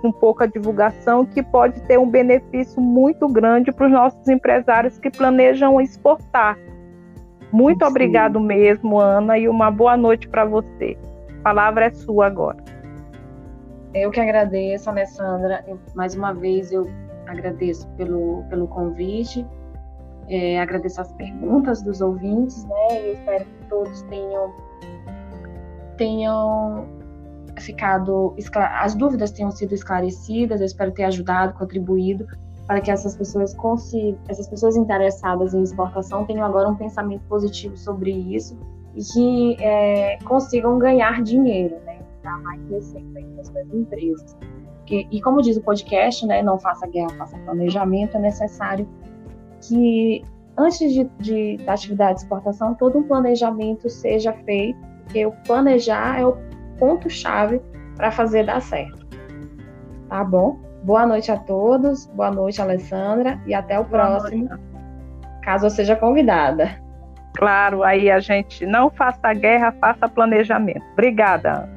com 0.02 0.12
pouca 0.12 0.48
divulgação, 0.48 1.26
que 1.26 1.44
pode 1.44 1.80
ter 1.82 2.00
um 2.00 2.10
benefício 2.10 2.82
muito 2.82 3.28
grande 3.28 3.72
para 3.72 3.86
os 3.86 3.92
nossos 3.92 4.28
empresários 4.28 4.98
que 4.98 5.10
planejam 5.10 5.80
exportar. 5.80 6.58
Muito 7.52 7.86
Sim. 7.86 7.92
obrigado 7.92 8.40
mesmo, 8.40 9.00
Ana, 9.00 9.38
e 9.38 9.48
uma 9.48 9.70
boa 9.70 9.98
noite 9.98 10.28
para 10.28 10.46
você. 10.46 10.98
A 11.40 11.44
palavra 11.44 11.86
é 11.86 11.92
sua 11.92 12.28
agora. 12.28 12.64
Eu 13.94 14.10
que 14.10 14.20
agradeço, 14.20 14.90
Alessandra. 14.90 15.64
Eu, 15.68 15.78
mais 15.94 16.16
uma 16.16 16.34
vez, 16.34 16.72
eu 16.72 16.88
agradeço 17.28 17.88
pelo, 17.98 18.44
pelo 18.50 18.68
convite, 18.68 19.46
é, 20.32 20.60
agradeço 20.62 21.02
as 21.02 21.12
perguntas 21.12 21.82
dos 21.82 22.00
ouvintes, 22.00 22.64
né? 22.64 23.12
Espero 23.12 23.44
que 23.46 23.66
todos 23.68 24.02
tenham, 24.04 24.54
tenham 25.98 26.88
ficado 27.60 28.34
as 28.80 28.96
dúvidas 28.96 29.32
tenham 29.32 29.52
sido 29.52 29.74
esclarecidas. 29.74 30.62
Eu 30.62 30.66
espero 30.66 30.92
ter 30.92 31.04
ajudado, 31.04 31.54
contribuído 31.54 32.26
para 32.66 32.80
que 32.80 32.90
essas 32.90 33.14
pessoas 33.16 33.54
consigam, 33.54 34.18
essas 34.30 34.48
pessoas 34.48 34.78
interessadas 34.78 35.54
em 35.54 35.62
exportação 35.62 36.26
tenham 36.26 36.46
agora 36.46 36.70
um 36.70 36.76
pensamento 36.76 37.22
positivo 37.28 37.76
sobre 37.76 38.12
isso 38.12 38.58
e 38.96 39.04
que 39.04 39.64
é, 39.64 40.18
consigam 40.24 40.80
ganhar 40.80 41.22
dinheiro, 41.22 41.76
né? 41.86 42.00
Dar 42.24 42.40
mais 42.40 42.62
receita 42.70 43.20
para 43.36 43.44
suas 43.44 43.74
empresas. 43.74 44.38
E 44.90 45.22
como 45.22 45.42
diz 45.42 45.58
o 45.58 45.62
podcast, 45.62 46.26
né? 46.26 46.42
Não 46.42 46.60
faça 46.60 46.86
guerra, 46.88 47.10
faça 47.18 47.38
planejamento. 47.40 48.18
É 48.18 48.20
necessário 48.20 48.88
que 49.62 50.24
antes 50.58 50.94
de, 50.94 51.10
de, 51.20 51.58
da 51.66 51.74
atividade 51.74 52.16
de 52.16 52.22
exportação, 52.22 52.74
todo 52.76 53.00
um 53.00 53.04
planejamento 53.04 53.90
seja 53.90 54.34
feito, 54.46 54.80
porque 55.04 55.26
o 55.26 55.32
planejar 55.46 56.20
é 56.20 56.26
o 56.26 56.38
ponto-chave 56.78 57.62
para 57.96 58.12
fazer 58.12 58.46
dar 58.46 58.62
certo. 58.62 59.06
Tá 60.10 60.24
bom? 60.24 60.60
Boa 60.84 61.06
noite 61.06 61.32
a 61.32 61.38
todos, 61.38 62.08
boa 62.08 62.32
noite, 62.32 62.62
Alessandra, 62.62 63.40
e 63.46 63.54
até 63.54 63.80
o 63.80 63.84
boa 63.84 64.20
próximo, 64.20 64.50
noite. 64.50 64.64
caso 65.44 65.68
eu 65.68 65.70
seja 65.70 65.96
convidada. 65.96 66.82
Claro, 67.36 67.84
aí 67.84 68.10
a 68.12 68.20
gente 68.20 68.66
não 68.66 68.90
faça 68.90 69.34
guerra, 69.34 69.72
faça 69.80 70.10
planejamento. 70.10 70.84
Obrigada. 70.94 71.70